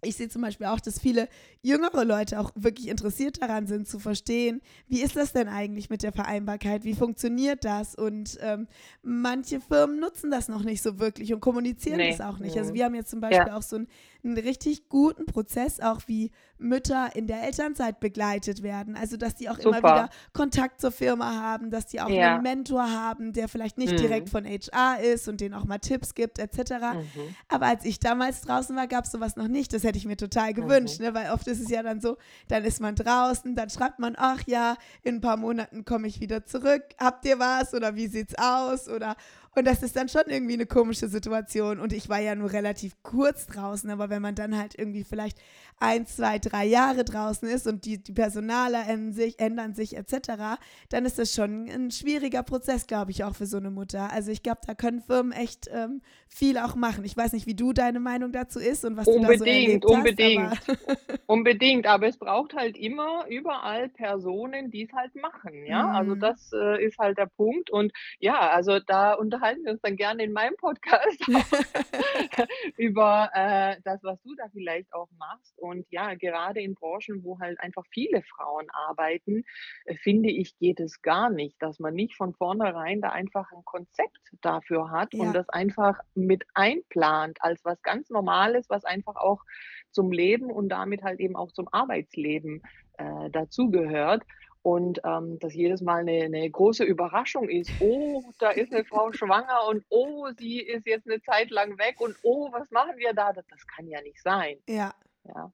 [0.03, 1.29] ich sehe zum Beispiel auch, dass viele
[1.63, 6.03] jüngere Leute auch wirklich interessiert daran sind, zu verstehen, wie ist das denn eigentlich mit
[6.03, 7.95] der Vereinbarkeit, wie funktioniert das?
[7.97, 8.69] Und ähm,
[9.03, 12.11] manche Firmen nutzen das noch nicht so wirklich und kommunizieren nee.
[12.11, 12.57] das auch nicht.
[12.57, 12.75] Also mhm.
[12.75, 13.57] wir haben jetzt zum Beispiel ja.
[13.57, 13.89] auch so ein
[14.25, 18.97] einen richtig guten Prozess, auch wie Mütter in der Elternzeit begleitet werden.
[18.97, 19.69] Also, dass die auch Super.
[19.69, 22.35] immer wieder Kontakt zur Firma haben, dass die auch ja.
[22.35, 23.99] einen Mentor haben, der vielleicht nicht mhm.
[23.99, 26.59] direkt von HR ist und denen auch mal Tipps gibt, etc.
[26.95, 27.35] Mhm.
[27.49, 29.73] Aber als ich damals draußen war, gab es sowas noch nicht.
[29.73, 31.07] Das hätte ich mir total gewünscht, mhm.
[31.07, 31.15] ne?
[31.15, 32.17] weil oft ist es ja dann so,
[32.49, 36.21] dann ist man draußen, dann schreibt man, ach ja, in ein paar Monaten komme ich
[36.21, 36.83] wieder zurück.
[36.99, 38.89] Habt ihr was oder wie sieht's aus?
[38.89, 39.17] Oder
[39.59, 41.81] und das ist dann schon irgendwie eine komische Situation.
[41.81, 45.37] Und ich war ja nur relativ kurz draußen, aber wenn man dann halt irgendwie vielleicht
[45.81, 50.61] ein, zwei, drei Jahre draußen ist und die, die Personale ändern sich, ändern sich etc.,
[50.91, 54.13] dann ist das schon ein schwieriger Prozess, glaube ich, auch für so eine Mutter.
[54.13, 57.05] Also ich glaube, da können Firmen echt ähm, viel auch machen.
[57.05, 59.99] Ich weiß nicht, wie du deine Meinung dazu ist und was unbedingt, du da so
[59.99, 61.87] Unbedingt, hast, aber unbedingt.
[61.87, 65.65] Aber es braucht halt immer überall Personen, die es halt machen.
[65.67, 66.23] Ja, also mhm.
[66.23, 67.71] also das äh, ist halt der Punkt.
[67.71, 71.19] Und ja, also da unterhalten wir uns dann gerne in meinem Podcast
[72.77, 75.59] über äh, das, was du da vielleicht auch machst.
[75.59, 79.45] Und ja, gerade in Branchen, wo halt einfach viele Frauen arbeiten,
[79.85, 83.65] äh, finde ich, geht es gar nicht, dass man nicht von vornherein da einfach ein
[83.65, 85.23] Konzept dafür hat ja.
[85.23, 89.43] und das einfach mit einplant als was ganz Normales, was einfach auch
[89.91, 92.63] zum Leben und damit halt eben auch zum Arbeitsleben
[92.99, 94.25] äh, dazugehört.
[94.63, 99.13] Und ähm, dass jedes Mal eine, eine, große Überraschung ist, oh, da ist eine Frau
[99.13, 103.15] schwanger und oh, sie ist jetzt eine Zeit lang weg und oh, was machen wir
[103.15, 103.33] da?
[103.33, 104.59] Das, das kann ja nicht sein.
[104.69, 104.93] Ja.
[105.25, 105.53] ja.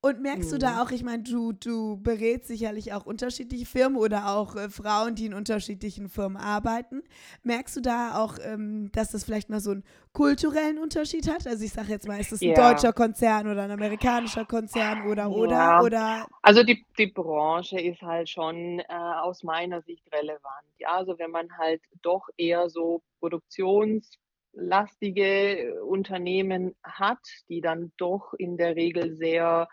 [0.00, 0.78] Und merkst du da mhm.
[0.78, 5.26] auch, ich meine, du, du berätst sicherlich auch unterschiedliche Firmen oder auch äh, Frauen, die
[5.26, 7.02] in unterschiedlichen Firmen arbeiten.
[7.42, 11.48] Merkst du da auch, ähm, dass das vielleicht mal so einen kulturellen Unterschied hat?
[11.48, 12.70] Also ich sage jetzt mal, ist das ein ja.
[12.70, 15.82] deutscher Konzern oder ein amerikanischer Konzern oder oder ja.
[15.82, 16.26] oder?
[16.42, 20.66] Also die, die Branche ist halt schon äh, aus meiner Sicht relevant.
[20.78, 24.16] Ja, also wenn man halt doch eher so Produktions
[24.52, 29.68] lastige Unternehmen hat, die dann doch in der Regel sehr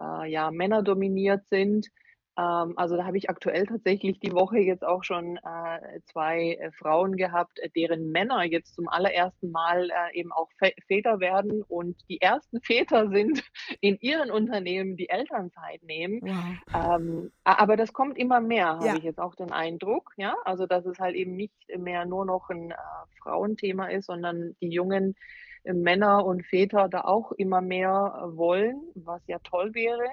[0.00, 1.88] äh, ja, männerdominiert sind.
[2.38, 6.70] Ähm, also da habe ich aktuell tatsächlich die Woche jetzt auch schon äh, zwei äh,
[6.72, 10.50] Frauen gehabt, äh, deren Männer jetzt zum allerersten Mal äh, eben auch
[10.86, 13.42] Väter werden und die ersten Väter sind
[13.80, 16.20] in ihren Unternehmen die Elternzeit nehmen.
[16.22, 17.00] Wow.
[17.00, 18.96] Ähm, aber das kommt immer mehr, habe ja.
[18.96, 20.12] ich jetzt auch den Eindruck.
[20.16, 22.76] Ja, also dass es halt eben nicht mehr nur noch ein äh,
[23.22, 25.14] Frauenthema ist, sondern die jungen
[25.74, 30.06] Männer und Väter da auch immer mehr wollen, was ja toll wäre.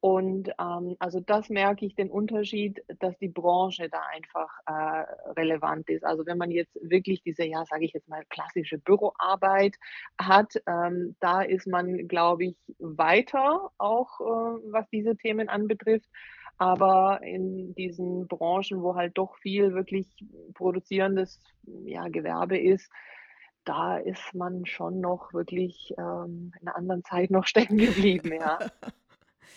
[0.00, 5.88] Und ähm, also das merke ich den Unterschied, dass die Branche da einfach äh, relevant
[5.88, 6.04] ist.
[6.04, 9.74] Also wenn man jetzt wirklich diese, ja, sage ich jetzt mal, klassische Büroarbeit
[10.20, 16.08] hat, ähm, da ist man, glaube ich, weiter auch, äh, was diese Themen anbetrifft.
[16.58, 20.06] Aber in diesen Branchen, wo halt doch viel wirklich
[20.54, 21.40] produzierendes
[21.84, 22.90] ja, Gewerbe ist,
[23.66, 28.58] da ist man schon noch wirklich ähm, in einer anderen Zeit noch stecken geblieben, ja.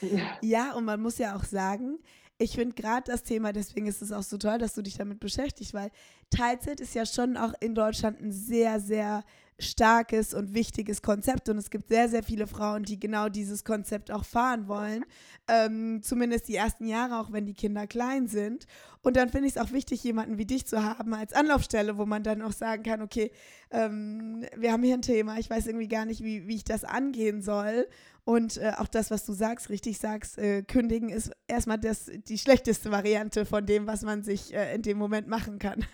[0.42, 2.00] ja, und man muss ja auch sagen,
[2.38, 5.20] ich finde gerade das Thema, deswegen ist es auch so toll, dass du dich damit
[5.20, 5.92] beschäftigst, weil
[6.30, 9.24] Teilzeit ist ja schon auch in Deutschland ein sehr, sehr
[9.60, 14.12] starkes und wichtiges Konzept und es gibt sehr, sehr viele Frauen, die genau dieses Konzept
[14.12, 15.06] auch fahren wollen,
[15.48, 18.66] ähm, zumindest die ersten Jahre, auch wenn die Kinder klein sind.
[19.02, 22.06] Und dann finde ich es auch wichtig, jemanden wie dich zu haben als Anlaufstelle, wo
[22.06, 23.32] man dann auch sagen kann, okay,
[23.72, 26.84] ähm, wir haben hier ein Thema, ich weiß irgendwie gar nicht, wie, wie ich das
[26.84, 27.88] angehen soll.
[28.26, 32.38] Und äh, auch das, was du sagst, richtig sagst, äh, kündigen ist erstmal das, die
[32.38, 35.86] schlechteste Variante von dem, was man sich äh, in dem Moment machen kann.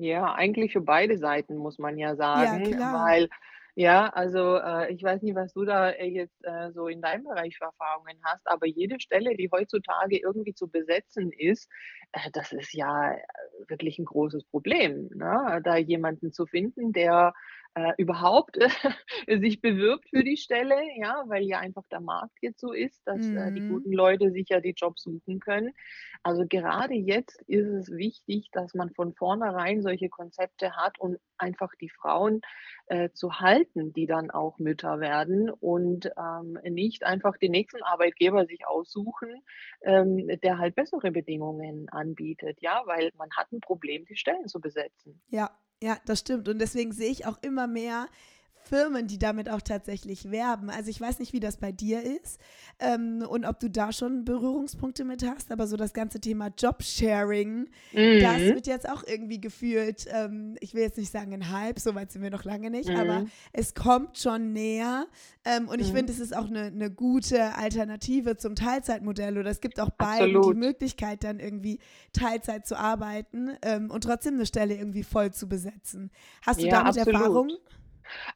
[0.00, 3.04] Ja, eigentlich für beide Seiten muss man ja sagen, ja, klar.
[3.04, 3.28] weil
[3.74, 7.24] ja, also äh, ich weiß nicht, was du da äh, jetzt äh, so in deinem
[7.24, 11.68] Bereich für Erfahrungen hast, aber jede Stelle, die heutzutage irgendwie zu besetzen ist,
[12.12, 13.18] äh, das ist ja äh,
[13.68, 15.60] wirklich ein großes Problem, ne?
[15.62, 17.32] da jemanden zu finden, der
[17.78, 18.68] äh, überhaupt äh,
[19.40, 23.20] sich bewirbt für die Stelle, ja, weil ja einfach der Markt jetzt so ist, dass
[23.26, 23.36] mhm.
[23.36, 23.68] äh, die Mhm.
[23.68, 25.72] guten Leute sich ja die Jobs suchen können.
[26.22, 31.72] Also gerade jetzt ist es wichtig, dass man von vornherein solche Konzepte hat, um einfach
[31.80, 32.40] die Frauen
[32.86, 38.46] äh, zu halten, die dann auch Mütter werden und ähm, nicht einfach den nächsten Arbeitgeber
[38.46, 39.42] sich aussuchen,
[39.82, 44.60] ähm, der halt bessere Bedingungen anbietet, ja, weil man hat ein Problem, die Stellen zu
[44.60, 45.22] besetzen.
[45.30, 45.50] Ja,
[45.82, 46.48] ja, das stimmt.
[46.48, 48.08] Und deswegen sehe ich auch immer mehr
[48.68, 50.70] Firmen, die damit auch tatsächlich werben.
[50.70, 52.38] Also ich weiß nicht, wie das bei dir ist
[52.78, 57.68] ähm, und ob du da schon Berührungspunkte mit hast, aber so das ganze Thema Jobsharing,
[58.18, 58.54] das Mhm.
[58.54, 62.10] wird jetzt auch irgendwie gefühlt, ähm, ich will jetzt nicht sagen ein Hype, so weit
[62.12, 63.30] sind wir noch lange nicht, aber Mhm.
[63.52, 65.06] es kommt schon näher
[65.44, 65.96] ähm, und ich Mhm.
[65.96, 70.40] finde, es ist auch eine, eine gute Alternative zum Teilzeitmodell oder es gibt auch beiden
[70.42, 70.56] die Absolut.
[70.56, 71.78] Möglichkeit, dann irgendwie
[72.12, 76.10] Teilzeit zu arbeiten ähm, und trotzdem eine Stelle irgendwie voll zu besetzen.
[76.42, 77.56] Hast du Ja, damit Erfahrung?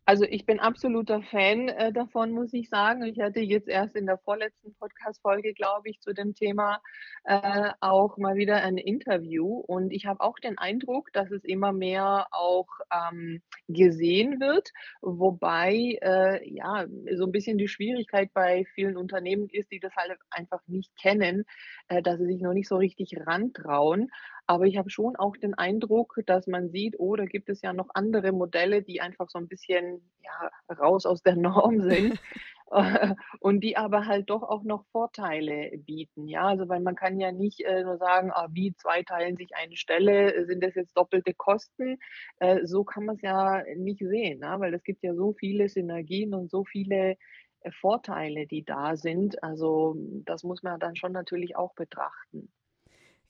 [0.04, 3.02] Also, ich bin absoluter Fan, äh, davon, muss ich sagen.
[3.04, 6.80] Ich hatte jetzt erst in der vorletzten Podcast-Folge, glaube ich, zu dem Thema,
[7.24, 11.72] äh, auch mal wieder ein Interview und ich habe auch den Eindruck, dass es immer
[11.72, 18.96] mehr auch, ähm, gesehen wird, wobei, äh, ja, so ein bisschen die Schwierigkeit bei vielen
[18.96, 21.44] Unternehmen ist, die das halt einfach nicht kennen,
[21.88, 24.08] äh, dass sie sich noch nicht so richtig rantrauen.
[24.46, 27.72] Aber ich habe schon auch den Eindruck, dass man sieht, oh, da gibt es ja
[27.72, 32.18] noch andere Modelle, die einfach so ein bisschen, ja, raus aus der Norm sind,
[32.72, 36.46] äh, und die aber halt doch auch noch Vorteile bieten, ja?
[36.46, 39.76] Also, weil man kann ja nicht, äh, nur sagen: „Ah, wie, 2 teilen sich eine
[39.76, 41.98] Stelle, äh, sind das jetzt doppelte Kosten?“
[42.40, 44.56] Äh, so kann man's ja nicht sehen, ne?
[44.58, 47.16] Weil es gibt ja so viele Synergien und so viele,
[47.60, 49.42] äh, Vorteile, die da sind.
[49.42, 52.52] Also, das muss man dann schon natürlich auch betrachten.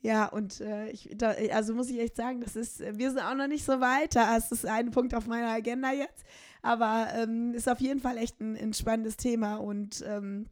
[0.02, 3.36] Ja, und äh, ich, da, also muss ich echt sagen, das ist, wir sind auch
[3.36, 4.16] noch nicht so weit.
[4.16, 6.24] Da ist es ein Punkt auf meiner Agenda jetzt.
[6.60, 10.46] Aber ähm, ist auf jeden Fall echt ein, ein spannendes Thema und ähm,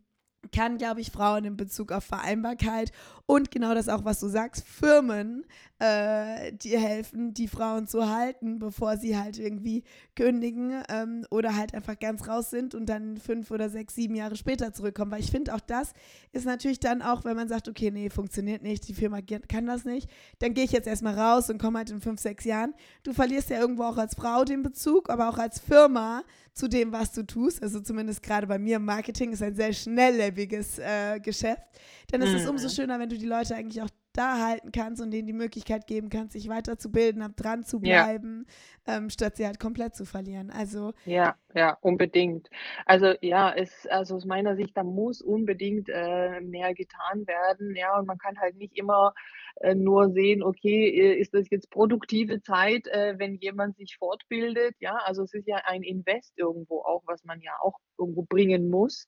[0.52, 2.92] kann, glaube ich, Frauen in Bezug auf Vereinbarkeit
[3.26, 5.44] und genau das auch, was du sagst, Firmen,
[5.80, 9.82] äh, die helfen, die Frauen zu halten, bevor sie halt irgendwie
[10.14, 14.36] kündigen ähm, oder halt einfach ganz raus sind und dann fünf oder sechs, sieben Jahre
[14.36, 15.10] später zurückkommen.
[15.10, 15.92] Weil ich finde, auch das
[16.32, 19.84] ist natürlich dann auch, wenn man sagt, okay, nee, funktioniert nicht, die Firma kann das
[19.84, 22.74] nicht, dann gehe ich jetzt erstmal raus und komme halt in fünf, sechs Jahren.
[23.02, 26.92] Du verlierst ja irgendwo auch als Frau den Bezug, aber auch als Firma zu dem,
[26.92, 27.62] was du tust.
[27.62, 31.62] Also zumindest gerade bei mir im Marketing ist ein sehr schnelllebiges äh, Geschäft.
[32.10, 32.70] Dann ist es umso Mhm.
[32.72, 36.08] schöner, wenn du die Leute eigentlich auch da halten kannst und denen die Möglichkeit geben
[36.10, 38.10] kannst, sich weiterzubilden, ab dran zu Ja.
[38.10, 38.46] bleiben,
[38.86, 40.50] ähm, statt sie halt komplett zu verlieren.
[40.50, 42.50] Also Ja, ja, unbedingt.
[42.84, 47.98] Also, ja, es also, aus meiner Sicht, da muss unbedingt, äh, mehr getan werden, ja,
[47.98, 49.14] und man kann halt nicht immer,
[49.74, 54.96] nur sehen, okay, äh, ist das jetzt produktive Zeit, äh, wenn jemand sich fortbildet, ja?
[55.04, 59.06] Also, es ist ja ein Invest irgendwo auch, was man ja auch irgendwo bringen muss,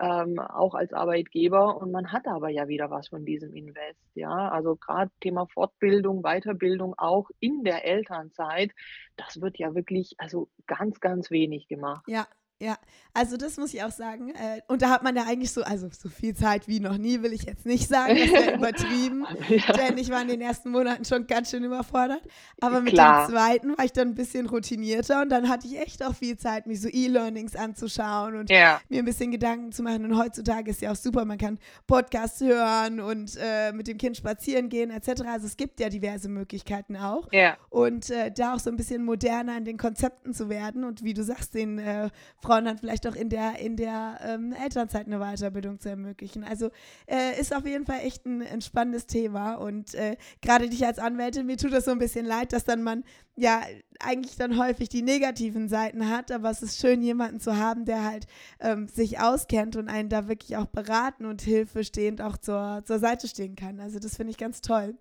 [0.00, 4.48] ähm, auch als Arbeitgeber und man hat aber ja wieder was von diesem Invest, ja?
[4.48, 8.72] Also, grad Thema Fortbildung, Weiterbildung auch in der Elternzeit,
[9.16, 12.04] das wird ja wirklich, also, ganz, ganz wenig gemacht.
[12.06, 12.26] Ja,
[12.60, 12.76] ja.
[13.16, 14.30] Also, das muss ich auch sagen.
[14.30, 17.22] Äh, und da hat man ja eigentlich so also, so viel Zeit wie noch nie,
[17.22, 19.72] will ich jetzt nicht sagen, das wäre übertrieben, Ja.
[19.74, 22.22] denn ich war in den ersten Monaten schon ganz schön überfordert.
[22.60, 23.28] Aber mit dem Klar.
[23.28, 26.66] zweiten war ich dann ein bisschen routinierter und dann hatte ich echt auch viel Zeit,
[26.66, 30.04] mich so E-Learnings anzuschauen und Ja, mir ein bisschen Gedanken zu machen.
[30.04, 34.16] Und heutzutage ist ja auch super, man kann Podcasts hören und äh, mit dem Kind
[34.16, 35.22] spazieren gehen etc.
[35.26, 37.28] Also es gibt ja diverse Möglichkeiten auch.
[37.32, 41.04] ja, Und äh, da auch so ein bisschen moderner in den Konzepten zu werden und
[41.04, 42.10] wie du sagst, den äh,
[42.44, 46.44] Frauen dann vielleicht auch in der, in der ähm, Elternzeit eine Weiterbildung zu ermöglichen.
[46.44, 46.70] Also
[47.06, 50.98] äh, ist auf jeden Fall echt ein, ein spannendes Thema und äh, gerade dich als
[50.98, 53.02] Anwältin, mir tut das so ein bisschen leid, dass dann man
[53.36, 53.62] ja
[53.98, 58.04] eigentlich dann häufig die negativen Seiten hat, aber es ist schön, jemanden zu haben, der
[58.04, 58.26] halt
[58.60, 63.26] ähm, sich auskennt und einen da wirklich auch beraten und hilfestehend auch zur, zur Seite
[63.26, 63.80] stehen kann.
[63.80, 64.94] Also das finde ich ganz toll.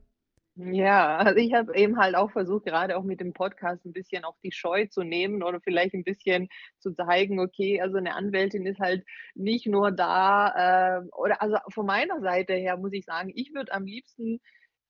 [0.56, 1.18] Ja.
[1.18, 4.36] Also, ich habe eben halt auch versucht, gerade auch mit dem Podcast ein bisschen auch
[4.44, 6.48] die Scheu zu nehmen oder vielleicht ein bisschen
[6.80, 9.04] zu zeigen, okay, also, eine Anwältin ist halt
[9.36, 13.74] nicht nur da, ähm oder also, von meiner Seite her muss ich sagen, ich würde
[13.74, 14.40] am liebsten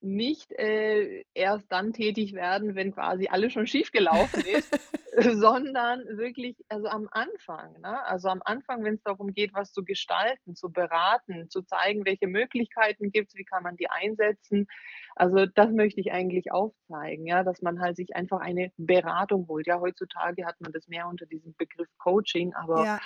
[0.03, 4.69] nicht, äh, erst dann tätig werden, wenn quasi alles schon schiefgelaufen ist,
[5.17, 8.03] sondern wirklich also, am Anfang, ne?
[8.05, 13.11] Also, am Anfang, wenn's darum geht, was zu gestalten, zu beraten, zu zeigen, welche Möglichkeiten
[13.11, 14.67] gibt's, wie kann man die einsetzen.
[15.15, 19.67] Also, das möchte ich eigentlich aufzeigen, ja, dass man halt sich einfach eine Beratung holt.
[19.67, 22.99] Ja, heutzutage hat man das mehr unter diesem Begriff Coaching, aber Ja,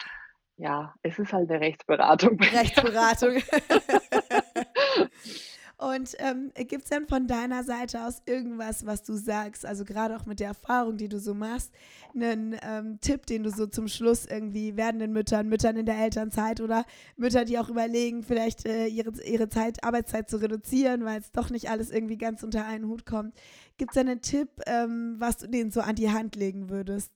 [0.57, 2.39] ja, es ist halt 'ne Rechtsberatung.
[2.39, 3.37] Rechtsberatung.
[5.79, 10.15] Und ähm, gibt es denn von deiner Seite aus irgendwas, was du sagst, also gerade
[10.15, 11.71] auch mit der Erfahrung, die du so machst,
[12.15, 16.61] einen ähm, Tipp, den du so zum Schluss irgendwie werdenden Müttern, Müttern in der Elternzeit
[16.61, 16.83] oder
[17.15, 21.51] Mütter, die auch überlegen, vielleicht äh, ihre, ihre Zeit, Arbeitszeit zu reduzieren, weil es doch
[21.51, 23.35] nicht alles irgendwie ganz unter einen Hut kommt.
[23.77, 27.11] Gibt es einen Tipp, ähm, was du denen so an die Hand legen würdest?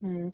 [0.00, 0.32] Hm.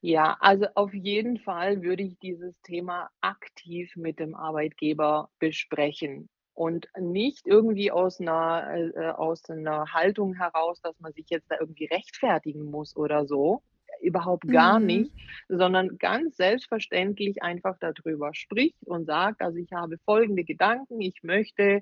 [0.00, 6.88] Ja, also auf jeden Fall würde ich dieses Thema aktiv mit dem Arbeitgeber besprechen und
[6.98, 11.56] nicht irgendwie aus einer äh, äh aus 'ner Haltung heraus, dass man sich jetzt da
[11.60, 13.62] irgendwie rechtfertigen muss oder so,
[14.00, 14.80] überhaupt gar Mhm.
[14.80, 15.12] nicht,
[15.48, 21.00] sondern ganz selbstverständlich einfach darüber spricht und sagt: „Also, ich habe folgende Gedanken.
[21.00, 21.80] Ich möchte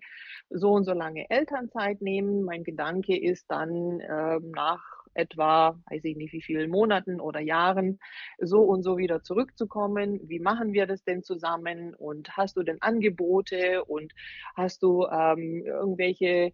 [0.50, 2.42] so und so lange Elternzeit nehmen.
[2.44, 4.82] Mein Gedanke ist dann, ähm, nach
[5.14, 7.98] etwa, weiß ich nicht wie vielen Monaten oder Jahren,
[8.38, 10.20] so und so wieder zurückzukommen.
[10.28, 14.12] Wie machen wir das denn zusammen und hast du denn Angebote und
[14.56, 16.52] hast du, ähm, irgendwelche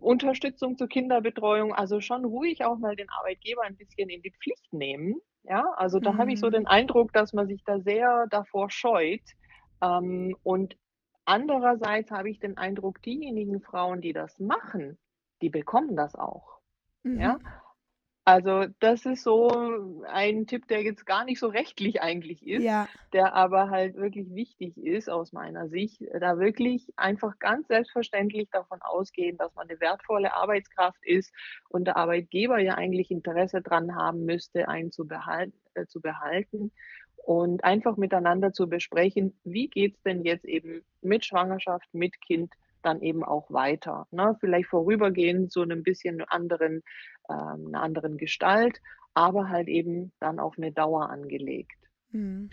[0.00, 4.72] Unterstützung zur Kinderbetreuung?“ Also, schon ruhig auch mal den Arbeitgeber ein bisschen in die Pflicht
[4.72, 5.64] nehmen, ja?
[5.76, 6.50] Also, da habe ich so Mhm.
[6.50, 9.22] den Eindruck, dass man sich da sehr davor scheut.
[9.82, 10.76] Ähm, und
[11.24, 14.98] andererseits habe ich den Eindruck, diejenigen Frauen, die das machen,
[15.42, 16.57] die bekommen das auch,
[17.14, 17.38] ja?
[17.38, 17.48] Mhm.
[18.24, 19.48] Also, das ist so
[20.06, 22.88] ein Tipp, der jetzt gar nicht so rechtlich eigentlich ist, Ja.
[23.14, 28.82] der aber halt wirklich wichtig ist aus meiner Sicht, da wirklich einfach ganz selbstverständlich davon
[28.82, 31.34] ausgehen, dass man 'ne wertvolle Arbeitskraft ist
[31.70, 36.72] und der Arbeitgeber ja eigentlich Interesse dran haben müsste, einen zu behal äh, zu behalten
[37.16, 43.02] und einfach miteinander zu besprechen: „Wie geht's denn jetzt eben mit Schwangerschaft, mit Kind dann
[43.02, 44.36] eben auch weiter?“ Ne?
[44.40, 46.82] Vielleicht vorübergehend zu 'nem bisschen anderen
[47.30, 48.80] ähm, 'ner anderen Gestalt,
[49.14, 51.72] aber halt eben dann auf 'ne Dauer angelegt.
[52.12, 52.50] Mhm.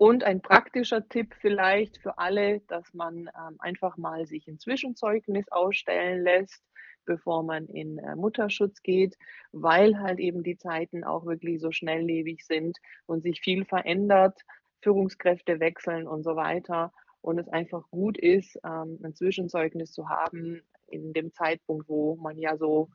[0.00, 5.46] Und ein praktischer Tipp vielleicht für alle, dass man, ähm, einfach mal sich 'n Zwischenzeugnis
[5.52, 6.62] ausstellen lässt,
[7.06, 9.16] bevor man in, äh, Mutterschutz geht,
[9.52, 14.40] weil halt eben die Zeiten auch wirklich so schnelllebig sind und sich viel verändert,
[14.82, 16.92] Führungskräfte wechseln und so weiter
[17.24, 22.38] und es einfach gut ist, ähm, 'n Zwischenzeugnis zu haben in dem Zeitpunkt, wo man
[22.38, 22.90] ja so,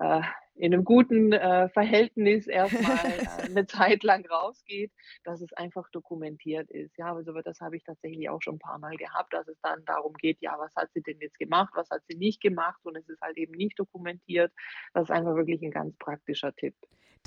[0.00, 0.22] äh,
[0.56, 4.92] in 'nem guten, äh, Verhältnis erst mal, äh, 'ne Zeit lang rausgeht,
[5.24, 6.96] dass es einfach dokumentiert ist.
[6.98, 10.38] Ja, also, das habe ich tatsächlich auch schon paarmal gehabt, dass es dann darum geht:
[10.42, 11.72] „Ja, was hat sie denn jetzt gemacht?
[11.76, 14.52] Was hat sie nicht gemacht?“ Und es ist halt eben nicht dokumentiert.
[14.94, 16.76] Das ist einfach wirklich 'n ganz praktischer Tipp.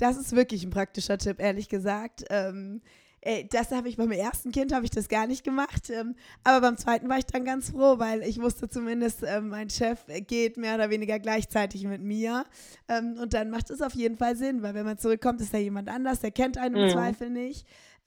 [0.00, 2.24] Das ist wirklich 'n praktischer Tipp, ehrlich gesagt.
[2.30, 2.82] Ähm,
[3.24, 4.48] äh, das habe ich beim 1.
[4.52, 6.14] Kind habe ich das gar nicht gemacht, ähm,
[6.44, 7.08] aber beim 2.
[7.08, 10.90] war ich dann ganz froh, weil ich wusste zumindest, ähm, mein Chef geht mehr oder
[10.90, 12.44] weniger gleichzeitig mit mir.
[12.88, 15.58] Ähm, und dann macht es auf jeden Fall Sinn, weil wenn man zurückkommt, ist da
[15.58, 16.90] jemand anders, der kennt einen im Mhm.
[16.90, 17.66] Zweifel nicht.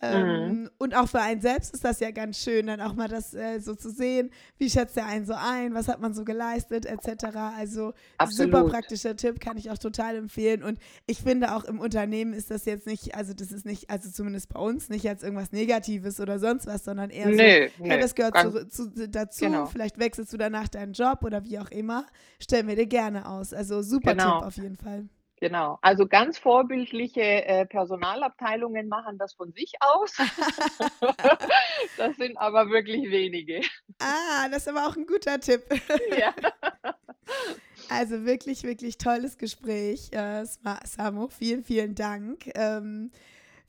[0.10, 0.58] Mhm.
[0.58, 3.34] Ähm, und auch für einen selbst ist das ja ganz schön, dann auch mal das,
[3.34, 4.30] äh, so zu sehen.
[4.60, 5.74] Wie schätzt der einen so ein?
[5.74, 7.54] Was hat man so geleistet et cetera?
[7.58, 8.64] Also, super Absolut.
[8.64, 10.62] praktischer Tipp, kann ich auch total empfehlen.
[10.62, 10.78] Und
[11.08, 14.50] ich finde auch im Unternehmen ist das jetzt nicht also, das ist nicht also, zumindest
[14.50, 17.98] bei uns nicht als irgendwas Negatives oder sonst was, sondern eher so: Ne, „Hey, ne,
[17.98, 19.66] das gehört zu zu dazu.
[19.66, 19.68] genau.
[19.68, 22.06] Vielleicht wechselst du danach deinen Job oder wie auch immer.
[22.40, 24.44] Stellen wir dir gerne aus.“ Also, super Tipp Genau.
[24.44, 25.10] auf jeden Fall.
[25.40, 25.78] Genau.
[25.82, 30.18] Also, ganz vorbildliche, äh, Personalabteilungen machen das von sich aus.
[31.98, 33.62] Das sind aber wirklich wenige.
[34.00, 35.64] Ah, das ist aber auch 'n guter Tipp.
[36.18, 36.34] Ja.
[37.90, 40.44] Also, wirklich, wirklich tolles Gespräch, äh,
[40.86, 41.30] Samo.
[41.30, 43.12] Vielen, vielen Dank, ähm,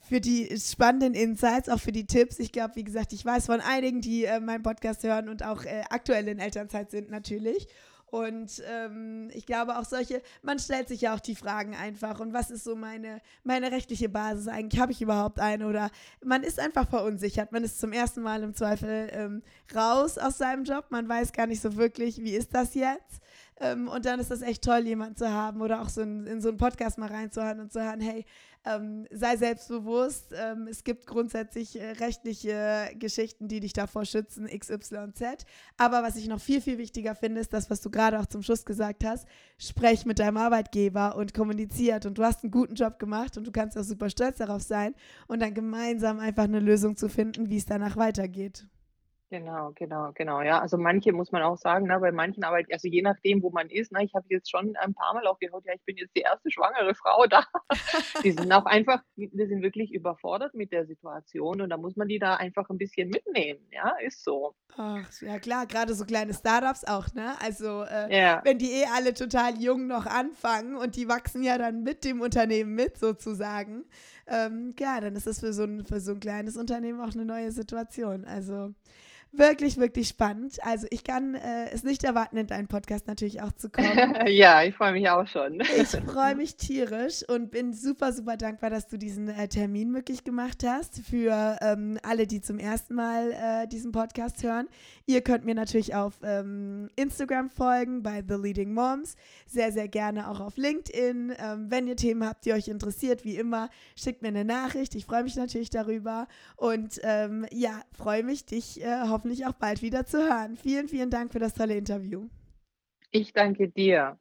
[0.00, 2.38] für die spannenden Insights, auch für die Tipps.
[2.40, 5.64] Ich glaube, wie gesagt, ich weiß von einigen, die, äh, meinen Podcast hören und auch,
[5.64, 7.68] äh, aktuell in Elternzeit sind natürlich.
[8.10, 12.32] Und, ähm, ich glaube auch solche man stellt sich ja auch die Fragen einfach: „Und
[12.32, 14.80] was ist so meine meine rechtliche Basis eigentlich?
[14.80, 15.90] Habe ich überhaupt eine?“ Oder
[16.24, 17.52] man ist einfach verunsichert.
[17.52, 18.20] Man ist zum 1.
[18.20, 19.42] Mal im Zweifel, ähm,
[19.74, 20.86] raus aus seinem Job.
[20.90, 23.20] Man weiß gar nicht so wirklich: „Wie ist das jetzt?“
[23.60, 26.40] Ähm, und dann ist das echt toll, jemanden zu haben oder auch so in in
[26.40, 28.24] so 'n Podcast mal reinzuhören und zu hören: „Hey,
[28.64, 30.32] ähm, sei selbstbewusst.
[30.32, 35.44] Ähm, es gibt grundsätzlich, äh, rechtliche Geschichten, die dich davor schützen, XYZ.“
[35.76, 38.42] Aber was ich noch viel, viel wichtiger finde, ist das, was du grade auch zum
[38.42, 39.26] Schluss gesagt hast:
[39.58, 42.06] Sprech mit deinem Arbeitgeber und kommuniziert.
[42.06, 44.94] Und du hast 'n guten Job gemacht und du kannst auch super stolz darauf sein
[45.26, 48.68] und dann gemeinsam einfach 'ne Lösung zu finden, wie's danach weitergeht.
[49.32, 50.40] Genau, genau, genau.
[50.40, 53.50] Ja, also, manche muss man auch sagen, ne, bei manchen Arbeit also, je nachdem, wo
[53.50, 54.02] man ist, ne?
[54.04, 56.50] Ich habe jetzt schon ein paarmal auch gehört: „Ja, ich bin jetzt die 1.
[56.50, 57.44] schwangere Frau da.“
[58.24, 62.08] Die sind auch einfach die sind wirklich überfordert mit der Situation und da muss man
[62.08, 64.54] die da einfach 'n bisschen mitnehmen, ja, ist so.
[64.76, 67.40] Ach, ja klar, grade so kleine Start-ups auch, ne?
[67.40, 68.42] Also, äh, Ja.
[68.42, 72.20] wenn die eh alle total jung noch anfangen und die wachsen ja dann mit dem
[72.20, 73.84] Unternehmen mit sozusagen,
[74.26, 77.24] ähm, ja, dann ist das für so 'n für so 'n kleines Unternehmen auch 'ne
[77.24, 78.24] neue Situation.
[78.26, 78.74] Also,
[79.32, 80.58] wirklich, wirklich spannend.
[80.64, 84.16] Also ich kann äh, es nicht erwarten, in deinen Podcast natürlich auch zu kommen.
[84.26, 85.60] ja, ich freue mich auch schon.
[85.60, 90.24] ich freue mich tierisch und bin super, super dankbar, dass du diesen äh, Termin möglich
[90.24, 91.00] gemacht hast.
[91.00, 94.68] Für ähm, alle, die zum ersten Mal äh, diesen Podcast hören.
[95.06, 99.16] Ihr könnt mir natürlich auf ähm, Instagram folgen bei The Leading Moms.
[99.46, 101.34] Sehr, sehr gerne auch auf LinkedIn.
[101.38, 104.94] Ähm, wenn ihr Themen habt, die euch interessiert, wie immer, schickt mir eine Nachricht.
[104.94, 106.28] Ich freue mich natürlich darüber.
[106.56, 110.56] Und ähm, ja, freue mich, dich äh, hoffentlich auch bald wieder zu hören.
[110.56, 112.28] Vielen, vielen Dank für das tolle Interview.
[113.10, 114.16] Ich danke dir.